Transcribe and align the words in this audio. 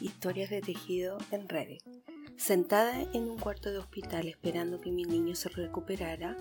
Historias 0.00 0.48
de 0.48 0.62
tejido 0.62 1.18
en 1.30 1.46
Reddit. 1.46 1.82
Sentada 2.38 3.02
en 3.12 3.28
un 3.28 3.38
cuarto 3.38 3.70
de 3.70 3.76
hospital 3.76 4.28
esperando 4.28 4.80
que 4.80 4.90
mi 4.90 5.04
niño 5.04 5.34
se 5.34 5.50
recuperara 5.50 6.38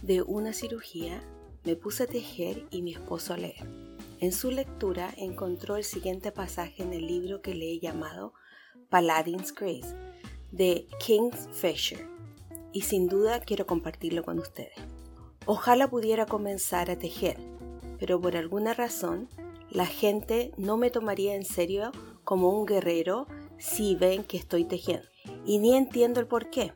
de 0.00 0.22
una 0.22 0.54
cirugía, 0.54 1.22
me 1.64 1.76
puse 1.76 2.04
a 2.04 2.06
tejer 2.06 2.66
y 2.70 2.80
mi 2.80 2.94
esposo 2.94 3.34
a 3.34 3.36
leer. 3.36 3.68
En 4.20 4.32
su 4.32 4.50
lectura 4.50 5.12
encontró 5.18 5.76
el 5.76 5.84
siguiente 5.84 6.32
pasaje 6.32 6.82
en 6.82 6.94
el 6.94 7.06
libro 7.06 7.42
que 7.42 7.54
le 7.54 7.70
he 7.70 7.80
llamado 7.80 8.32
Paladin's 8.88 9.54
Grace 9.54 9.94
de 10.50 10.88
King's 11.04 11.48
Fisher 11.52 12.08
y 12.72 12.80
sin 12.80 13.08
duda 13.08 13.40
quiero 13.40 13.66
compartirlo 13.66 14.24
con 14.24 14.38
ustedes. 14.38 14.78
Ojalá 15.44 15.90
pudiera 15.90 16.24
comenzar 16.24 16.90
a 16.90 16.98
tejer, 16.98 17.36
pero 17.98 18.18
por 18.18 18.38
alguna 18.38 18.72
razón 18.72 19.28
la 19.70 19.84
gente 19.86 20.52
no 20.56 20.78
me 20.78 20.90
tomaría 20.90 21.34
en 21.34 21.44
serio 21.44 21.92
como 22.24 22.50
un 22.50 22.66
guerrero 22.66 23.26
si 23.58 23.94
ven 23.94 24.24
que 24.24 24.36
estoy 24.36 24.64
tejiendo. 24.64 25.06
Y 25.44 25.58
ni 25.58 25.76
entiendo 25.76 26.20
el 26.20 26.26
por 26.26 26.50
qué. 26.50 26.72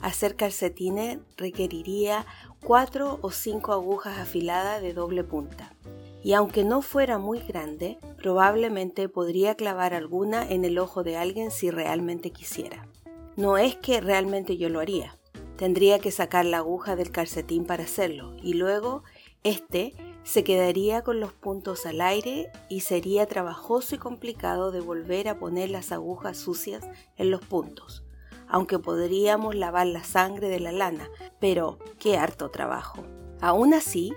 Hacer 0.00 0.36
calcetines 0.36 1.18
requeriría 1.36 2.26
cuatro 2.64 3.18
o 3.22 3.30
cinco 3.30 3.72
agujas 3.72 4.18
afiladas 4.18 4.80
de 4.80 4.94
doble 4.94 5.24
punta. 5.24 5.74
Y 6.22 6.34
aunque 6.34 6.64
no 6.64 6.82
fuera 6.82 7.18
muy 7.18 7.38
grande, 7.40 7.98
probablemente 8.18 9.08
podría 9.08 9.54
clavar 9.54 9.94
alguna 9.94 10.46
en 10.48 10.64
el 10.64 10.78
ojo 10.78 11.02
de 11.02 11.16
alguien 11.16 11.50
si 11.50 11.70
realmente 11.70 12.30
quisiera. 12.30 12.86
No 13.36 13.56
es 13.56 13.76
que 13.76 14.00
realmente 14.00 14.56
yo 14.56 14.68
lo 14.68 14.80
haría. 14.80 15.16
Tendría 15.56 15.98
que 15.98 16.10
sacar 16.10 16.44
la 16.46 16.58
aguja 16.58 16.96
del 16.96 17.10
calcetín 17.10 17.64
para 17.64 17.84
hacerlo 17.84 18.34
y 18.42 18.54
luego 18.54 19.02
este 19.44 19.94
se 20.22 20.44
quedaría 20.44 21.02
con 21.02 21.20
los 21.20 21.32
puntos 21.32 21.86
al 21.86 22.00
aire 22.00 22.50
y 22.68 22.80
sería 22.80 23.26
trabajoso 23.26 23.94
y 23.94 23.98
complicado 23.98 24.70
de 24.70 24.80
volver 24.80 25.28
a 25.28 25.38
poner 25.38 25.70
las 25.70 25.92
agujas 25.92 26.36
sucias 26.36 26.86
en 27.16 27.30
los 27.30 27.40
puntos, 27.40 28.04
aunque 28.48 28.78
podríamos 28.78 29.54
lavar 29.54 29.86
la 29.86 30.04
sangre 30.04 30.48
de 30.48 30.60
la 30.60 30.72
lana, 30.72 31.08
pero 31.40 31.78
qué 31.98 32.16
harto 32.16 32.50
trabajo. 32.50 33.04
Aún 33.40 33.72
así, 33.74 34.12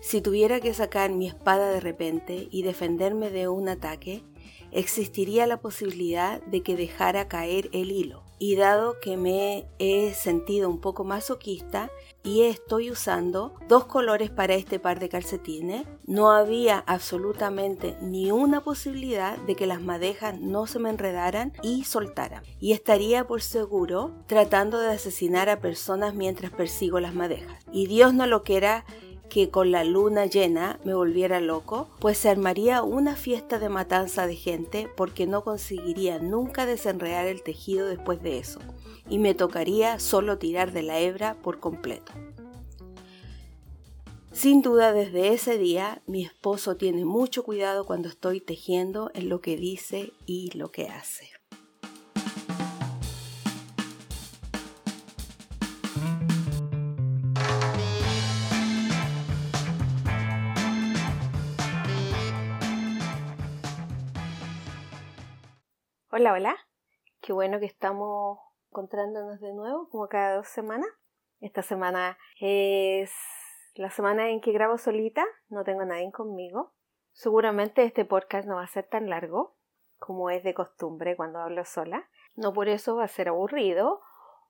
si 0.00 0.20
tuviera 0.20 0.60
que 0.60 0.74
sacar 0.74 1.12
mi 1.12 1.26
espada 1.26 1.70
de 1.70 1.80
repente 1.80 2.48
y 2.50 2.62
defenderme 2.62 3.30
de 3.30 3.48
un 3.48 3.68
ataque, 3.68 4.22
existiría 4.70 5.46
la 5.46 5.60
posibilidad 5.60 6.42
de 6.42 6.62
que 6.62 6.76
dejara 6.76 7.28
caer 7.28 7.68
el 7.72 7.90
hilo 7.90 8.24
y 8.38 8.56
dado 8.56 8.98
que 9.00 9.16
me 9.16 9.66
he 9.78 10.12
sentido 10.12 10.68
un 10.68 10.80
poco 10.80 11.04
masoquista 11.04 11.90
y 12.24 12.42
estoy 12.42 12.90
usando 12.90 13.54
dos 13.68 13.84
colores 13.84 14.30
para 14.30 14.54
este 14.54 14.80
par 14.80 14.98
de 14.98 15.10
calcetines, 15.10 15.86
no 16.06 16.32
había 16.32 16.82
absolutamente 16.86 17.96
ni 18.00 18.32
una 18.32 18.62
posibilidad 18.62 19.36
de 19.38 19.54
que 19.54 19.66
las 19.66 19.82
madejas 19.82 20.40
no 20.40 20.66
se 20.66 20.78
me 20.78 20.88
enredaran 20.88 21.52
y 21.62 21.84
soltaran. 21.84 22.42
Y 22.58 22.72
estaría 22.72 23.26
por 23.26 23.42
seguro 23.42 24.14
tratando 24.26 24.80
de 24.80 24.92
asesinar 24.92 25.50
a 25.50 25.60
personas 25.60 26.14
mientras 26.14 26.50
persigo 26.50 26.98
las 26.98 27.14
madejas. 27.14 27.62
Y 27.72 27.86
Dios 27.86 28.14
no 28.14 28.26
lo 28.26 28.42
quiera 28.42 28.86
que 29.28 29.50
con 29.50 29.70
la 29.70 29.84
luna 29.84 30.26
llena 30.26 30.78
me 30.84 30.94
volviera 30.94 31.40
loco, 31.40 31.88
pues 31.98 32.18
se 32.18 32.28
armaría 32.28 32.82
una 32.82 33.16
fiesta 33.16 33.58
de 33.58 33.68
matanza 33.68 34.26
de 34.26 34.36
gente 34.36 34.88
porque 34.96 35.26
no 35.26 35.42
conseguiría 35.42 36.18
nunca 36.18 36.66
desenredar 36.66 37.26
el 37.26 37.42
tejido 37.42 37.86
después 37.86 38.22
de 38.22 38.38
eso, 38.38 38.60
y 39.08 39.18
me 39.18 39.34
tocaría 39.34 39.98
solo 39.98 40.38
tirar 40.38 40.72
de 40.72 40.82
la 40.82 41.00
hebra 41.00 41.36
por 41.42 41.60
completo. 41.60 42.12
Sin 44.32 44.62
duda 44.62 44.92
desde 44.92 45.32
ese 45.32 45.58
día 45.58 46.02
mi 46.06 46.24
esposo 46.24 46.76
tiene 46.76 47.04
mucho 47.04 47.44
cuidado 47.44 47.86
cuando 47.86 48.08
estoy 48.08 48.40
tejiendo 48.40 49.12
en 49.14 49.28
lo 49.28 49.40
que 49.40 49.56
dice 49.56 50.12
y 50.26 50.50
lo 50.56 50.72
que 50.72 50.88
hace. 50.88 51.33
Hola, 66.16 66.32
hola. 66.32 66.56
Qué 67.20 67.32
bueno 67.32 67.58
que 67.58 67.66
estamos 67.66 68.38
encontrándonos 68.70 69.40
de 69.40 69.52
nuevo, 69.52 69.88
como 69.88 70.06
cada 70.06 70.36
dos 70.36 70.46
semanas. 70.46 70.88
Esta 71.40 71.62
semana 71.62 72.16
es 72.38 73.10
la 73.74 73.90
semana 73.90 74.30
en 74.30 74.40
que 74.40 74.52
grabo 74.52 74.78
solita, 74.78 75.24
no 75.48 75.64
tengo 75.64 75.80
a 75.80 75.86
nadie 75.86 76.12
conmigo. 76.12 76.72
Seguramente 77.10 77.82
este 77.82 78.04
podcast 78.04 78.46
no 78.46 78.54
va 78.54 78.62
a 78.62 78.68
ser 78.68 78.86
tan 78.86 79.10
largo 79.10 79.56
como 79.98 80.30
es 80.30 80.44
de 80.44 80.54
costumbre 80.54 81.16
cuando 81.16 81.40
hablo 81.40 81.64
sola. 81.64 82.08
No 82.36 82.52
por 82.52 82.68
eso 82.68 82.94
va 82.94 83.02
a 83.02 83.08
ser 83.08 83.26
aburrido 83.26 84.00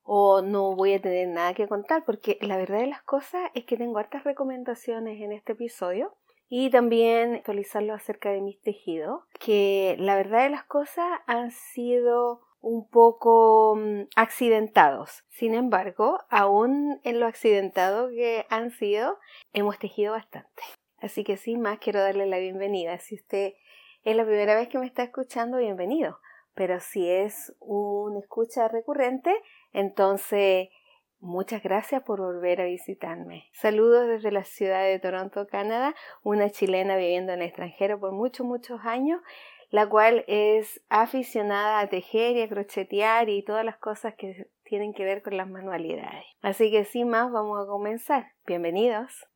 o 0.03 0.43
no 0.43 0.77
voy 0.77 0.93
a 0.93 1.01
tener 1.01 1.29
nada 1.29 1.55
que 1.55 1.67
contar, 1.67 2.05
porque 2.05 2.37
la 2.43 2.59
verdad 2.59 2.81
de 2.81 2.89
las 2.89 3.03
cosas 3.05 3.51
es 3.55 3.65
que 3.65 3.79
tengo 3.79 3.97
hartas 3.97 4.25
recomendaciones 4.25 5.19
en 5.23 5.33
este 5.33 5.53
episodio 5.53 6.15
y 6.49 6.71
también 6.71 7.34
actualizarlo 7.34 7.94
acerca 7.94 8.31
de 8.31 8.41
mis 8.41 8.60
tejidos, 8.60 9.22
que 9.41 9.97
la 9.99 10.16
verdad 10.16 10.44
de 10.44 10.50
las 10.50 10.65
cosas 10.65 11.06
han 11.27 11.50
sido 11.50 12.43
un 12.60 12.88
poco 12.88 13.77
mm, 13.77 14.09
accidentados. 14.16 15.25
Sin 15.28 15.54
embargo, 15.54 16.21
aún 16.31 17.00
en 17.04 17.21
lo 17.21 17.27
accidentado 17.27 18.09
que 18.09 18.47
han 18.49 18.71
sido, 18.71 19.19
hemos 19.53 19.78
tejido 19.78 20.12
bastante. 20.12 20.62
Así 20.99 21.25
que 21.25 21.37
sin 21.37 21.60
más, 21.60 21.78
quiero 21.78 22.00
darle 22.00 22.27
la 22.27 22.38
bienvenida. 22.38 22.99
Si 22.99 23.16
usted 23.16 23.53
es 24.04 24.16
la 24.16 24.25
primera 24.25 24.54
vez 24.54 24.69
que 24.69 24.78
me 24.78 24.87
está 24.87 25.03
escuchando, 25.03 25.59
bienvenido. 25.59 26.19
Pero 26.54 26.81
si 26.81 27.09
es 27.10 27.54
un 27.60 28.16
escucha 28.16 28.69
recurrente, 28.69 29.34
entonces 29.72 30.69
Muchas 31.25 31.62
gracias 31.62 32.03
por 32.03 32.21
volver 32.21 32.61
a 32.61 32.67
visitarme. 32.67 33.49
Saludos 33.55 34.07
desde 34.07 34.31
la 34.31 34.45
ciudad 34.45 34.85
de 34.85 34.99
Toronto, 34.99 35.47
Canadá, 35.47 35.95
una 36.23 36.51
chilena 36.51 36.99
viviendo 36.99 37.33
en 37.33 37.41
el 37.41 37.47
extranjero 37.47 37.99
por 37.99 38.12
muchos, 38.12 38.45
muchos 38.47 38.79
años, 38.85 39.23
la 39.71 39.89
cual 39.89 40.27
es 40.29 40.83
aficionada 40.91 41.81
a 41.81 41.87
tejer 41.89 42.37
y 42.37 42.43
a 42.43 42.49
crochetear 42.51 43.31
y 43.31 43.43
todas 43.43 43.65
las 43.65 43.79
cosas 43.79 44.13
que 44.17 44.51
tienen 44.65 44.93
que 44.93 45.07
ver 45.07 45.23
con 45.23 45.39
las 45.39 45.49
manualidades. 45.49 46.27
Así 46.43 46.71
que 46.71 46.84
sin 46.84 47.09
más, 47.09 47.33
vamos 47.33 47.59
a 47.59 47.67
comenzar. 47.67 48.33
Bienvenidos. 48.47 49.27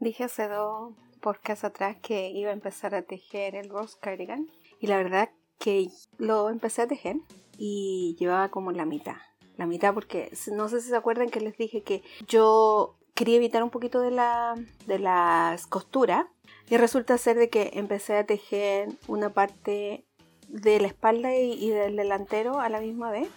Dije 0.00 0.24
hace 0.24 0.48
dos 0.48 0.96
podcasts 1.20 1.62
atrás 1.62 1.98
que 2.02 2.30
iba 2.30 2.50
a 2.50 2.54
empezar 2.54 2.96
a 2.96 3.02
tejer 3.02 3.54
el 3.54 3.70
Rose 3.70 3.96
Cardigan 4.00 4.48
y 4.80 4.86
la 4.86 4.96
verdad 4.96 5.30
que 5.58 5.88
lo 6.18 6.50
empecé 6.50 6.82
a 6.82 6.88
tejer 6.88 7.16
y 7.56 8.16
llevaba 8.18 8.48
como 8.48 8.72
la 8.72 8.84
mitad. 8.84 9.16
La 9.56 9.66
mitad 9.66 9.92
porque 9.92 10.32
no 10.52 10.68
sé 10.68 10.80
si 10.80 10.88
se 10.88 10.96
acuerdan 10.96 11.30
que 11.30 11.40
les 11.40 11.56
dije 11.56 11.82
que 11.82 12.02
yo 12.28 12.96
quería 13.14 13.36
evitar 13.36 13.64
un 13.64 13.70
poquito 13.70 14.00
de, 14.00 14.12
la, 14.12 14.54
de 14.86 15.00
las 15.00 15.66
costuras 15.66 16.26
y 16.70 16.76
resulta 16.76 17.18
ser 17.18 17.36
de 17.36 17.48
que 17.48 17.72
empecé 17.74 18.16
a 18.16 18.26
tejer 18.26 18.90
una 19.08 19.30
parte 19.30 20.04
de 20.48 20.80
la 20.80 20.86
espalda 20.86 21.34
y, 21.34 21.68
del 21.70 21.96
delantero 21.96 22.60
a 22.60 22.68
la 22.68 22.80
misma 22.80 23.10
vez 23.10 23.28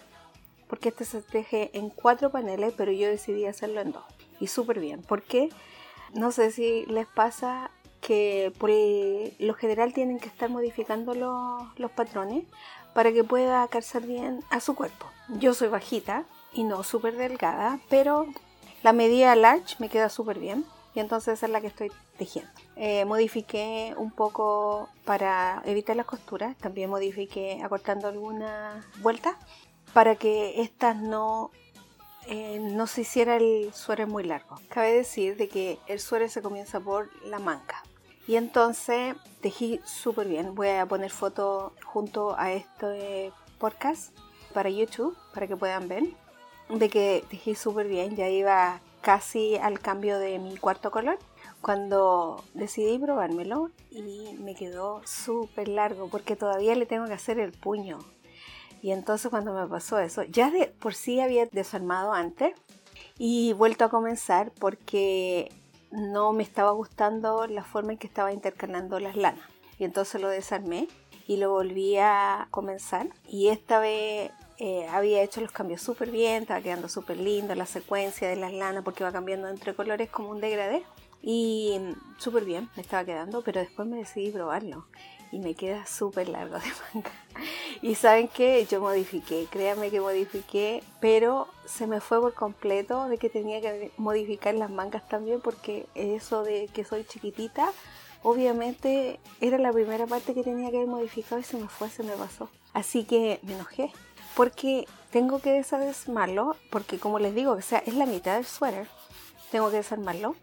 porque 0.68 0.90
este 0.90 1.04
se 1.04 1.20
teje 1.20 1.76
en 1.76 1.90
cuatro 1.90 2.30
paneles 2.30 2.72
pero 2.76 2.92
yo 2.92 3.08
decidí 3.08 3.44
hacerlo 3.44 3.80
en 3.80 3.92
dos 3.92 4.04
y 4.40 4.46
súper 4.46 4.80
bien 4.80 5.02
porque 5.02 5.50
no 6.14 6.32
sé 6.32 6.50
si 6.50 6.86
les 6.86 7.06
pasa 7.06 7.70
que 8.02 8.52
por 8.58 8.68
lo 9.38 9.54
general 9.54 9.94
tienen 9.94 10.18
que 10.18 10.28
estar 10.28 10.50
modificando 10.50 11.14
los, 11.14 11.90
patrones 11.92 12.44
para 12.94 13.12
que 13.12 13.24
pueda 13.24 13.66
calzar 13.68 14.02
bien 14.02 14.44
a 14.50 14.60
su 14.60 14.74
cuerpo. 14.74 15.06
Yo 15.28 15.54
soy 15.54 15.68
bajita 15.68 16.24
y 16.52 16.64
no 16.64 16.82
súper 16.82 17.16
delgada, 17.16 17.78
pero 17.88 18.26
la 18.82 18.92
medida 18.92 19.34
large 19.36 19.76
me 19.78 19.88
queda 19.88 20.08
súper 20.08 20.38
bien 20.38 20.66
y 20.94 21.00
entonces 21.00 21.42
es 21.42 21.48
la 21.48 21.60
que 21.60 21.68
estoy 21.68 21.92
tejiendo. 22.18 22.50
Eh, 22.76 23.04
modifiqué 23.04 23.94
un 23.96 24.10
poco 24.10 24.88
para 25.04 25.62
evitar 25.64 25.94
las 25.94 26.06
costuras, 26.06 26.56
también 26.58 26.90
modifiqué 26.90 27.62
acortando 27.62 28.08
algunas 28.08 28.84
vueltas 29.00 29.36
para 29.94 30.16
que 30.16 30.60
estas 30.60 30.96
no, 30.96 31.52
eh, 32.26 32.58
no 32.60 32.88
se 32.88 33.02
hiciera 33.02 33.36
el 33.36 33.72
suéter 33.72 34.08
muy 34.08 34.24
largo. 34.24 34.56
Cabe 34.68 34.92
decir 34.92 35.36
de 35.36 35.48
que 35.48 35.78
el 35.86 36.00
suéter 36.00 36.30
se 36.30 36.42
comienza 36.42 36.80
por 36.80 37.08
la 37.24 37.38
manga 37.38 37.82
y 38.26 38.36
entonces 38.36 39.16
tejí 39.40 39.80
súper 39.84 40.28
bien. 40.28 40.54
Voy 40.54 40.68
a 40.68 40.86
poner 40.86 41.10
foto 41.10 41.72
junto 41.84 42.36
a 42.38 42.52
este 42.52 43.32
podcast 43.58 44.16
para 44.52 44.70
YouTube, 44.70 45.16
para 45.34 45.46
que 45.46 45.56
puedan 45.56 45.88
ver, 45.88 46.04
de 46.68 46.88
que 46.88 47.24
tejí 47.28 47.54
súper 47.54 47.88
bien. 47.88 48.16
Ya 48.16 48.28
iba 48.28 48.80
casi 49.00 49.56
al 49.56 49.80
cambio 49.80 50.18
de 50.18 50.38
mi 50.38 50.56
cuarto 50.56 50.90
color 50.90 51.18
cuando 51.60 52.44
decidí 52.54 52.98
probármelo 52.98 53.70
y 53.90 54.36
me 54.38 54.54
quedó 54.54 55.00
súper 55.04 55.68
largo 55.68 56.08
porque 56.08 56.36
todavía 56.36 56.74
le 56.74 56.86
tengo 56.86 57.06
que 57.06 57.14
hacer 57.14 57.38
el 57.38 57.52
puño. 57.52 57.98
Y 58.82 58.90
entonces 58.90 59.30
cuando 59.30 59.54
me 59.54 59.66
pasó 59.66 59.98
eso, 60.00 60.24
ya 60.24 60.50
de 60.50 60.66
por 60.66 60.94
sí 60.94 61.20
había 61.20 61.46
desarmado 61.46 62.12
antes 62.12 62.54
y 63.16 63.52
vuelto 63.52 63.84
a 63.84 63.90
comenzar 63.90 64.50
porque 64.58 65.52
no 65.92 66.32
me 66.32 66.42
estaba 66.42 66.72
gustando 66.72 67.46
la 67.46 67.62
forma 67.62 67.92
en 67.92 67.98
que 67.98 68.06
estaba 68.06 68.32
intercalando 68.32 68.98
las 68.98 69.16
lanas. 69.16 69.44
Y 69.78 69.84
entonces 69.84 70.20
lo 70.20 70.28
desarmé 70.28 70.88
y 71.26 71.36
lo 71.36 71.50
volví 71.50 71.96
a 71.98 72.48
comenzar. 72.50 73.08
Y 73.28 73.48
esta 73.48 73.78
vez 73.78 74.30
eh, 74.58 74.86
había 74.88 75.22
hecho 75.22 75.40
los 75.40 75.52
cambios 75.52 75.82
súper 75.82 76.10
bien, 76.10 76.42
estaba 76.42 76.60
quedando 76.60 76.88
súper 76.88 77.18
lindo 77.18 77.54
la 77.54 77.66
secuencia 77.66 78.28
de 78.28 78.36
las 78.36 78.52
lanas 78.52 78.84
porque 78.84 79.04
va 79.04 79.12
cambiando 79.12 79.48
entre 79.48 79.74
colores 79.74 80.10
como 80.10 80.30
un 80.30 80.40
degradé. 80.40 80.82
Y 81.22 81.78
súper 82.18 82.44
bien, 82.44 82.68
me 82.74 82.82
estaba 82.82 83.04
quedando, 83.04 83.42
pero 83.42 83.60
después 83.60 83.86
me 83.86 83.98
decidí 83.98 84.30
probarlo 84.32 84.86
y 85.32 85.38
me 85.38 85.54
queda 85.54 85.86
súper 85.86 86.28
largo 86.28 86.56
de 86.58 86.66
manga. 86.94 87.10
Y 87.80 87.96
saben 87.96 88.28
que 88.28 88.64
yo 88.66 88.80
modifiqué, 88.80 89.48
créanme 89.50 89.90
que 89.90 90.00
modifiqué, 90.00 90.84
pero 91.00 91.48
se 91.66 91.86
me 91.86 92.00
fue 92.00 92.20
por 92.20 92.34
completo 92.34 93.08
de 93.08 93.18
que 93.18 93.30
tenía 93.30 93.60
que 93.60 93.90
modificar 93.96 94.54
las 94.54 94.70
mangas 94.70 95.08
también 95.08 95.40
porque 95.40 95.86
eso 95.94 96.44
de 96.44 96.68
que 96.72 96.84
soy 96.84 97.04
chiquitita, 97.04 97.72
obviamente 98.22 99.18
era 99.40 99.58
la 99.58 99.72
primera 99.72 100.06
parte 100.06 100.34
que 100.34 100.44
tenía 100.44 100.70
que 100.70 100.76
haber 100.76 100.88
modificado 100.88 101.40
y 101.40 101.44
se 101.44 101.56
me 101.56 101.66
fue, 101.66 101.88
se 101.88 102.04
me 102.04 102.12
pasó. 102.12 102.50
Así 102.74 103.04
que 103.04 103.40
me 103.42 103.54
enojé 103.54 103.90
porque 104.36 104.86
tengo 105.10 105.40
que 105.40 105.52
desarmarlo, 105.52 106.56
porque 106.70 106.98
como 106.98 107.18
les 107.18 107.34
digo, 107.34 107.52
o 107.52 107.62
sea, 107.62 107.82
es 107.86 107.94
la 107.94 108.06
mitad 108.06 108.36
del 108.36 108.44
suéter, 108.44 108.86
tengo 109.50 109.70
que 109.70 109.78
desarmarlo 109.78 110.36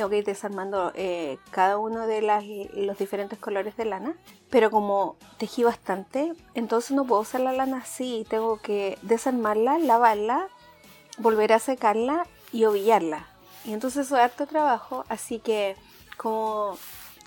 tengo 0.00 0.08
que 0.08 0.16
ir 0.16 0.24
desarmando 0.24 0.92
eh, 0.94 1.36
cada 1.50 1.76
uno 1.76 2.06
de 2.06 2.22
los 2.22 2.96
diferentes 2.96 3.38
colores 3.38 3.76
de 3.76 3.84
lana. 3.84 4.16
Pero 4.48 4.70
como 4.70 5.16
tejí 5.36 5.62
bastante, 5.62 6.32
entonces 6.54 6.92
no 6.92 7.04
puedo 7.04 7.20
usar 7.20 7.42
la 7.42 7.52
lana 7.52 7.82
así. 7.82 8.24
Tengo 8.30 8.56
que 8.62 8.96
desarmarla, 9.02 9.78
lavarla, 9.78 10.48
volver 11.18 11.52
a 11.52 11.58
secarla 11.58 12.26
y 12.50 12.64
ovillarla. 12.64 13.26
Y 13.66 13.74
entonces 13.74 14.06
eso 14.06 14.16
es 14.16 14.22
harto 14.22 14.46
trabajo. 14.46 15.04
Así 15.10 15.38
que 15.38 15.76
como 16.16 16.78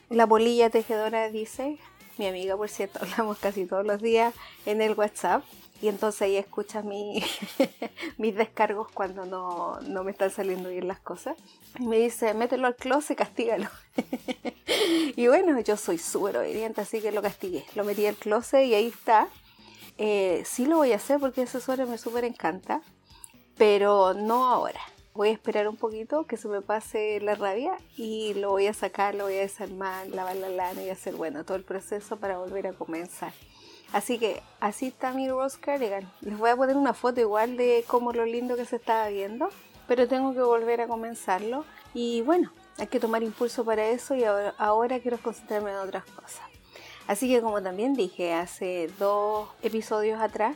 la 0.09 0.25
bolilla 0.25 0.71
tejedora 0.71 1.29
dice, 1.29 1.77
mi 2.17 2.25
amiga 2.25 2.57
por 2.57 2.69
cierto, 2.69 2.97
hablamos 3.03 3.37
casi 3.37 3.67
todos 3.67 3.85
los 3.85 4.01
días 4.01 4.33
en 4.65 4.81
el 4.81 4.95
WhatsApp 4.95 5.43
y 5.83 5.89
entonces 5.89 6.21
ahí 6.21 6.37
escucha 6.37 6.81
mi, 6.81 7.21
mis 8.17 8.33
descargos 8.35 8.87
cuando 8.93 9.25
no, 9.25 9.81
no, 9.81 10.05
me 10.05 10.11
están 10.11 10.31
saliendo 10.31 10.69
bien 10.69 10.87
las 10.87 11.01
cosas. 11.01 11.35
Y 11.77 11.85
me 11.85 11.97
dice, 11.97 12.33
mételo 12.33 12.67
al 12.67 12.77
closet, 12.77 13.17
castígalo. 13.17 13.67
y 15.17 15.27
bueno, 15.27 15.59
yo 15.59 15.75
soy 15.75 15.97
súper 15.97 16.37
obediente, 16.37 16.79
así 16.79 17.01
que 17.01 17.11
lo 17.11 17.21
castigué. 17.21 17.65
Lo 17.75 17.83
metí 17.83 18.05
al 18.05 18.15
closet 18.15 18.65
y 18.65 18.75
ahí 18.75 18.87
está. 18.87 19.27
Eh, 19.97 20.43
sí 20.45 20.65
lo 20.67 20.77
voy 20.77 20.93
a 20.93 20.95
hacer 20.95 21.19
porque 21.19 21.41
ese 21.41 21.59
suero 21.59 21.85
me 21.85 21.97
súper 21.97 22.23
encanta, 22.23 22.81
pero 23.57 24.13
no 24.13 24.47
ahora. 24.47 24.79
Voy 25.13 25.27
a 25.27 25.33
esperar 25.33 25.67
un 25.67 25.75
poquito 25.75 26.25
que 26.27 26.37
se 26.37 26.47
me 26.47 26.61
pase 26.61 27.19
la 27.19 27.35
rabia 27.35 27.75
y 27.97 28.35
lo 28.35 28.51
voy 28.51 28.67
a 28.67 28.73
sacar, 28.73 29.15
lo 29.15 29.25
voy 29.25 29.33
a 29.35 29.41
desarmar, 29.41 30.07
lavar 30.07 30.37
la 30.37 30.47
lana 30.47 30.81
y 30.81 30.89
hacer, 30.89 31.13
bueno, 31.15 31.43
todo 31.43 31.57
el 31.57 31.65
proceso 31.65 32.15
para 32.15 32.37
volver 32.37 32.67
a 32.67 32.71
comenzar. 32.71 33.33
Así 33.93 34.17
que 34.17 34.41
así 34.59 34.87
está 34.87 35.13
mi 35.13 35.29
Rose 35.29 35.59
Cardigan. 35.59 36.11
Les 36.21 36.37
voy 36.37 36.49
a 36.49 36.55
poner 36.55 36.75
una 36.75 36.95
foto 36.95 37.21
igual 37.21 37.57
de 37.57 37.85
cómo 37.87 38.11
lo 38.11 38.25
lindo 38.25 38.55
que 38.55 38.65
se 38.65 38.77
estaba 38.77 39.07
viendo. 39.07 39.49
Pero 39.87 40.07
tengo 40.07 40.33
que 40.33 40.41
volver 40.41 40.81
a 40.81 40.87
comenzarlo. 40.87 41.63
Y 41.93 42.21
bueno, 42.21 42.51
hay 42.79 42.87
que 42.87 42.99
tomar 42.99 43.21
impulso 43.21 43.63
para 43.63 43.85
eso 43.87 44.15
y 44.15 44.23
ahora, 44.23 44.55
ahora 44.57 44.99
quiero 44.99 45.19
concentrarme 45.19 45.71
en 45.71 45.77
otras 45.77 46.05
cosas. 46.05 46.41
Así 47.05 47.29
que 47.29 47.41
como 47.41 47.61
también 47.61 47.93
dije 47.93 48.33
hace 48.33 48.89
dos 48.97 49.49
episodios 49.61 50.19
atrás, 50.19 50.55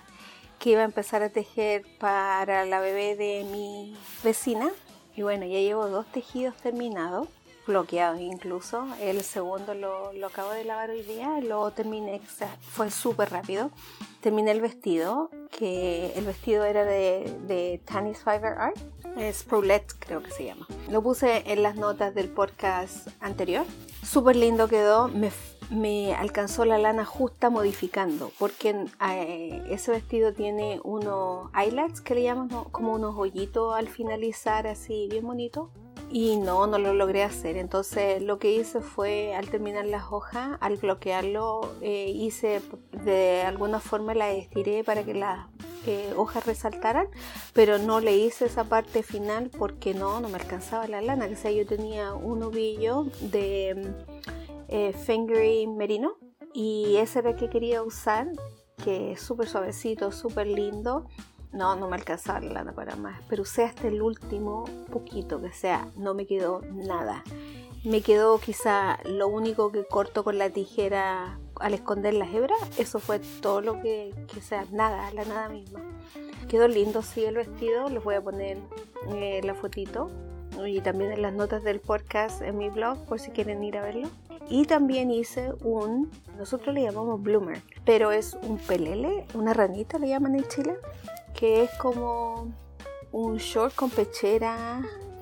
que 0.58 0.72
iba 0.72 0.82
a 0.82 0.86
empezar 0.86 1.22
a 1.22 1.30
tejer 1.30 1.86
para 2.00 2.66
la 2.66 2.80
bebé 2.80 3.16
de 3.16 3.46
mi 3.52 3.96
vecina. 4.24 4.72
Y 5.16 5.22
bueno, 5.22 5.46
ya 5.46 5.60
llevo 5.60 5.88
dos 5.90 6.08
tejidos 6.12 6.56
terminados 6.58 7.28
bloqueados 7.68 8.20
incluso. 8.20 8.88
El 9.02 9.22
segundo 9.22 9.74
lo, 9.74 10.14
lo, 10.14 10.28
acabo 10.28 10.52
de 10.52 10.64
lavar 10.64 10.90
hoy 10.90 11.04
día, 11.04 11.40
lo 11.42 11.70
terminé, 11.72 12.22
fue 12.62 12.90
súper 12.90 13.30
rápido. 13.30 13.70
Terminé 14.22 14.52
el 14.52 14.62
vestido, 14.62 15.30
que 15.52 16.14
el 16.16 16.26
vestido 16.26 16.64
era 16.64 16.84
de, 16.86 17.32
de 17.48 17.82
Tanis 17.86 18.20
Fiverr 18.20 18.58
Art, 18.58 18.78
es 19.18 19.44
Proulette 19.44 19.94
creo 20.00 20.24
que 20.24 20.32
se 20.32 20.46
llama. 20.46 20.68
Lo 20.90 21.02
puse 21.02 21.44
en 21.52 21.64
las 21.64 21.76
notas 21.76 22.16
del 22.16 22.30
podcast 22.30 23.10
anterior. 23.20 23.66
Súper 24.04 24.36
lindo 24.36 24.68
quedó, 24.68 25.08
me, 25.08 25.32
me 25.70 26.16
alcanzó 26.16 26.66
la 26.66 26.78
lana 26.78 27.06
justa 27.06 27.50
modificando, 27.50 28.32
porque 28.40 28.86
eh, 29.10 29.64
ese 29.70 29.92
vestido 29.92 30.34
tiene 30.34 30.80
unos 30.84 31.50
eyelets 31.56 32.02
que 32.02 32.16
le 32.16 32.24
llaman 32.24 32.50
como 32.72 32.94
unos 32.94 33.16
hoyitos 33.18 33.76
al 33.76 33.88
finalizar 33.88 34.68
así 34.68 35.08
bien 35.10 35.26
bonito 35.26 35.72
y 36.10 36.38
no, 36.38 36.68
no 36.68 36.78
lo 36.78 36.94
logré 36.94 37.24
hacer. 37.24 37.58
Entonces 37.58 38.22
lo 38.22 38.40
que 38.40 38.52
hice 38.52 38.82
fue 38.82 39.36
al 39.36 39.50
terminar 39.50 39.86
las 39.86 40.12
hojas, 40.12 40.58
al 40.60 40.78
bloquearlo, 40.78 41.74
eh, 41.82 42.12
hice 42.14 42.62
de 43.04 43.42
alguna 43.42 43.80
forma 43.80 44.14
la 44.14 44.32
estiré 44.32 44.84
para 44.84 45.04
que 45.04 45.14
las 45.14 45.48
eh, 45.86 46.14
hojas 46.16 46.46
resaltaran, 46.46 47.08
pero 47.54 47.78
no 47.78 48.00
le 48.00 48.18
hice 48.18 48.46
esa 48.46 48.66
parte 48.66 49.04
final 49.04 49.50
porque 49.50 49.94
no, 49.94 50.20
no 50.20 50.30
me 50.30 50.38
alcanzaba 50.38 50.88
la 50.88 51.02
lana. 51.02 51.28
Que 51.28 51.36
sea, 51.36 51.52
yo 51.52 51.66
tenía 51.66 52.14
un 52.14 52.44
ovillo 52.44 53.06
de 53.22 53.94
eh, 54.68 55.68
Merino 55.68 56.18
y 56.54 56.98
ese 56.98 57.20
era 57.20 57.32
el 57.32 57.36
que 57.36 57.50
quería 57.50 57.84
usar, 57.84 58.28
que 58.84 59.14
es 59.14 59.22
súper 59.22 59.48
suavecito, 59.48 60.12
súper 60.12 60.48
lindo 60.48 61.06
no, 61.58 61.76
no 61.76 61.90
me 61.90 61.96
alcanzaba 61.96 62.40
la 62.40 62.54
lana 62.54 62.72
para 62.72 62.96
más, 62.96 63.20
pero 63.28 63.44
usé 63.44 63.64
hasta 63.64 63.88
el 63.88 64.02
último 64.02 64.66
poquito, 64.92 65.42
que 65.42 65.52
sea, 65.52 65.88
no 65.98 66.14
me 66.14 66.26
quedó 66.26 66.62
nada. 66.72 67.24
Me 67.84 68.02
quedó 68.02 68.40
quizá 68.40 69.00
lo 69.06 69.28
único 69.28 69.72
que 69.72 69.86
corto 69.86 70.24
con 70.24 70.38
la 70.38 70.50
tijera 70.50 71.40
al 71.60 71.74
esconder 71.74 72.14
las 72.14 72.34
hebras, 72.34 72.60
eso 72.78 73.00
fue 73.00 73.20
todo 73.42 73.62
lo 73.62 73.82
que, 73.82 74.14
que 74.34 74.42
sea, 74.42 74.66
nada, 74.72 75.12
la 75.12 75.26
nada 75.26 75.50
misma. 75.50 75.82
Quedó 76.48 76.68
lindo, 76.68 77.02
sí, 77.02 77.24
el 77.24 77.36
vestido, 77.36 77.90
les 77.90 78.04
voy 78.04 78.16
a 78.16 78.22
poner 78.22 78.58
eh, 79.16 79.42
la 79.44 79.54
fotito 79.54 80.10
y 80.66 80.82
también 80.82 81.22
las 81.22 81.34
notas 81.34 81.64
del 81.64 81.80
podcast 81.80 82.42
en 82.42 82.58
mi 82.58 82.70
blog 82.70 83.04
por 83.06 83.20
si 83.20 83.32
quieren 83.32 83.64
ir 83.64 83.78
a 83.78 83.82
verlo. 83.82 84.10
Y 84.50 84.66
también 84.66 85.12
hice 85.12 85.52
un, 85.62 86.10
nosotros 86.38 86.74
le 86.74 86.84
llamamos 86.84 87.22
bloomer, 87.22 87.62
pero 87.86 88.12
es 88.12 88.38
un 88.44 88.58
pelele, 88.58 89.26
una 89.34 89.54
ranita 89.54 90.00
le 90.00 90.08
llaman 90.08 90.36
en 90.36 90.48
Chile, 90.48 90.78
que 91.38 91.64
es 91.64 91.72
como 91.76 92.52
un 93.14 93.38
short 93.38 93.74
con 93.76 93.90
pechera. 93.90 94.82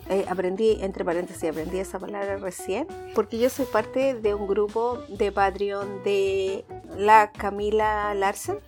Eh, 0.10 0.26
aprendí, 0.30 0.78
entre 0.82 1.04
paréntesis, 1.04 1.50
aprendí 1.50 1.80
esa 1.80 2.00
palabra 2.00 2.38
recién, 2.38 2.88
porque 3.16 3.40
yo 3.40 3.50
soy 3.50 3.66
parte 3.66 4.14
de 4.14 4.36
un 4.36 4.48
grupo 4.48 5.00
de 5.10 5.32
Patreon 5.32 6.04
de 6.04 6.66
la 6.98 7.32
Camila 7.32 8.14
Larsen. 8.14 8.60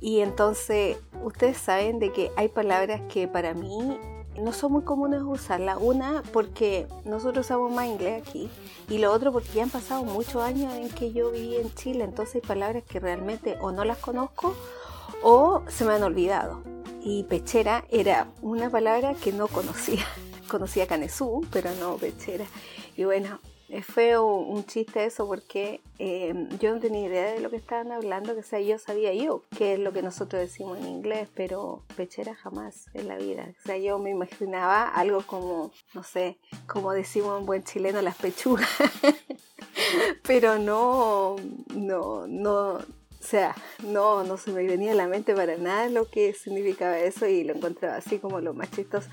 Y 0.00 0.20
entonces 0.20 0.98
ustedes 1.22 1.56
saben 1.56 1.98
de 1.98 2.12
que 2.12 2.30
hay 2.36 2.48
palabras 2.48 3.00
que 3.08 3.28
para 3.28 3.54
mí 3.54 3.98
no 4.38 4.52
son 4.52 4.72
muy 4.72 4.82
comunes 4.82 5.22
usarlas. 5.22 5.78
Una, 5.80 6.22
porque 6.32 6.86
nosotros 7.04 7.46
usamos 7.46 7.70
más 7.72 7.86
inglés 7.86 8.22
aquí. 8.22 8.50
Y 8.88 8.98
lo 8.98 9.12
otro, 9.12 9.32
porque 9.32 9.48
ya 9.54 9.62
han 9.62 9.70
pasado 9.70 10.04
muchos 10.04 10.42
años 10.42 10.74
en 10.74 10.88
que 10.90 11.12
yo 11.12 11.30
viví 11.30 11.56
en 11.56 11.72
Chile. 11.74 12.04
Entonces 12.04 12.36
hay 12.36 12.40
palabras 12.42 12.82
que 12.84 13.00
realmente 13.00 13.56
o 13.60 13.70
no 13.70 13.84
las 13.84 13.98
conozco 13.98 14.54
o 15.22 15.62
se 15.68 15.84
me 15.84 15.94
han 15.94 16.02
olvidado 16.02 16.75
y 17.06 17.22
pechera 17.22 17.84
era 17.88 18.26
una 18.42 18.68
palabra 18.68 19.14
que 19.14 19.30
no 19.32 19.46
conocía. 19.46 20.04
Conocía 20.50 20.88
canesú, 20.88 21.46
pero 21.52 21.70
no 21.76 21.96
pechera. 21.96 22.46
Y 22.96 23.04
bueno, 23.04 23.38
es 23.68 23.86
feo 23.86 24.26
un 24.26 24.66
chiste 24.66 25.04
eso 25.04 25.24
porque 25.24 25.80
eh, 26.00 26.34
yo 26.58 26.74
no 26.74 26.80
tenía 26.80 27.06
idea 27.06 27.32
de 27.32 27.38
lo 27.38 27.48
que 27.48 27.56
estaban 27.56 27.92
hablando, 27.92 28.34
que 28.34 28.42
sea, 28.42 28.60
yo 28.60 28.76
sabía 28.80 29.14
yo 29.14 29.44
qué 29.56 29.74
es 29.74 29.78
lo 29.78 29.92
que 29.92 30.02
nosotros 30.02 30.42
decimos 30.42 30.78
en 30.78 30.88
inglés, 30.88 31.28
pero 31.36 31.84
pechera 31.96 32.34
jamás 32.34 32.86
en 32.92 33.06
la 33.06 33.16
vida. 33.16 33.54
O 33.56 33.62
sea, 33.66 33.78
yo 33.78 34.00
me 34.00 34.10
imaginaba 34.10 34.88
algo 34.88 35.22
como, 35.22 35.70
no 35.94 36.02
sé, 36.02 36.38
como 36.66 36.92
decimos 36.92 37.38
en 37.38 37.46
buen 37.46 37.62
chileno, 37.62 38.02
las 38.02 38.16
pechugas. 38.16 38.68
pero 40.24 40.58
no, 40.58 41.36
no, 41.72 42.26
no, 42.26 42.80
o 43.26 43.28
sea, 43.28 43.56
no, 43.82 44.22
no 44.22 44.36
se 44.36 44.52
me 44.52 44.64
venía 44.64 44.92
a 44.92 44.94
la 44.94 45.08
mente 45.08 45.34
para 45.34 45.56
nada 45.56 45.88
lo 45.88 46.08
que 46.08 46.32
significaba 46.32 46.96
eso 46.96 47.26
y 47.26 47.42
lo 47.42 47.54
encontraba 47.54 47.96
así 47.96 48.20
como 48.20 48.40
lo 48.40 48.54
más 48.54 48.70
chistoso. 48.70 49.08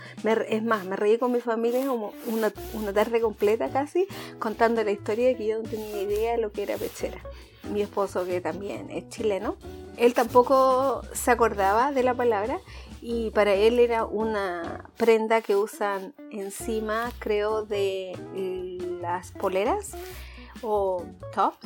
es 0.49 0.63
más, 0.63 0.85
me 0.85 0.95
reí 0.95 1.17
con 1.17 1.31
mi 1.31 1.41
familia 1.41 1.87
como 1.87 2.13
una, 2.27 2.53
una 2.75 2.93
tarde 2.93 3.21
completa 3.21 3.71
casi 3.71 4.05
contando 4.37 4.83
la 4.83 4.91
historia 4.91 5.29
de 5.29 5.35
que 5.35 5.47
yo 5.47 5.57
no 5.57 5.67
tenía 5.67 6.03
idea 6.03 6.33
de 6.33 6.37
lo 6.37 6.51
que 6.51 6.61
era 6.61 6.77
pechera. 6.77 7.23
Mi 7.71 7.81
esposo, 7.81 8.23
que 8.23 8.39
también 8.39 8.91
es 8.91 9.09
chileno, 9.09 9.55
él 9.97 10.13
tampoco 10.13 11.01
se 11.13 11.31
acordaba 11.31 11.91
de 11.91 12.03
la 12.03 12.13
palabra 12.13 12.59
y 13.01 13.31
para 13.31 13.55
él 13.55 13.79
era 13.79 14.05
una 14.05 14.91
prenda 14.95 15.41
que 15.41 15.55
usan 15.55 16.13
encima, 16.29 17.11
creo, 17.17 17.65
de 17.65 18.15
las 19.01 19.31
poleras 19.31 19.93
o 20.61 21.03
tops 21.33 21.57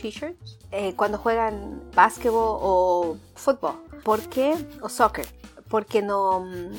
t-shirts 0.00 0.58
eh, 0.70 0.94
cuando 0.96 1.18
juegan 1.18 1.82
básquetbol 1.94 2.58
o 2.60 3.16
fútbol. 3.34 3.74
¿Por? 4.04 4.20
O 4.80 4.88
soccer. 4.88 5.26
Porque 5.68 6.02
no 6.02 6.40
mm, 6.40 6.72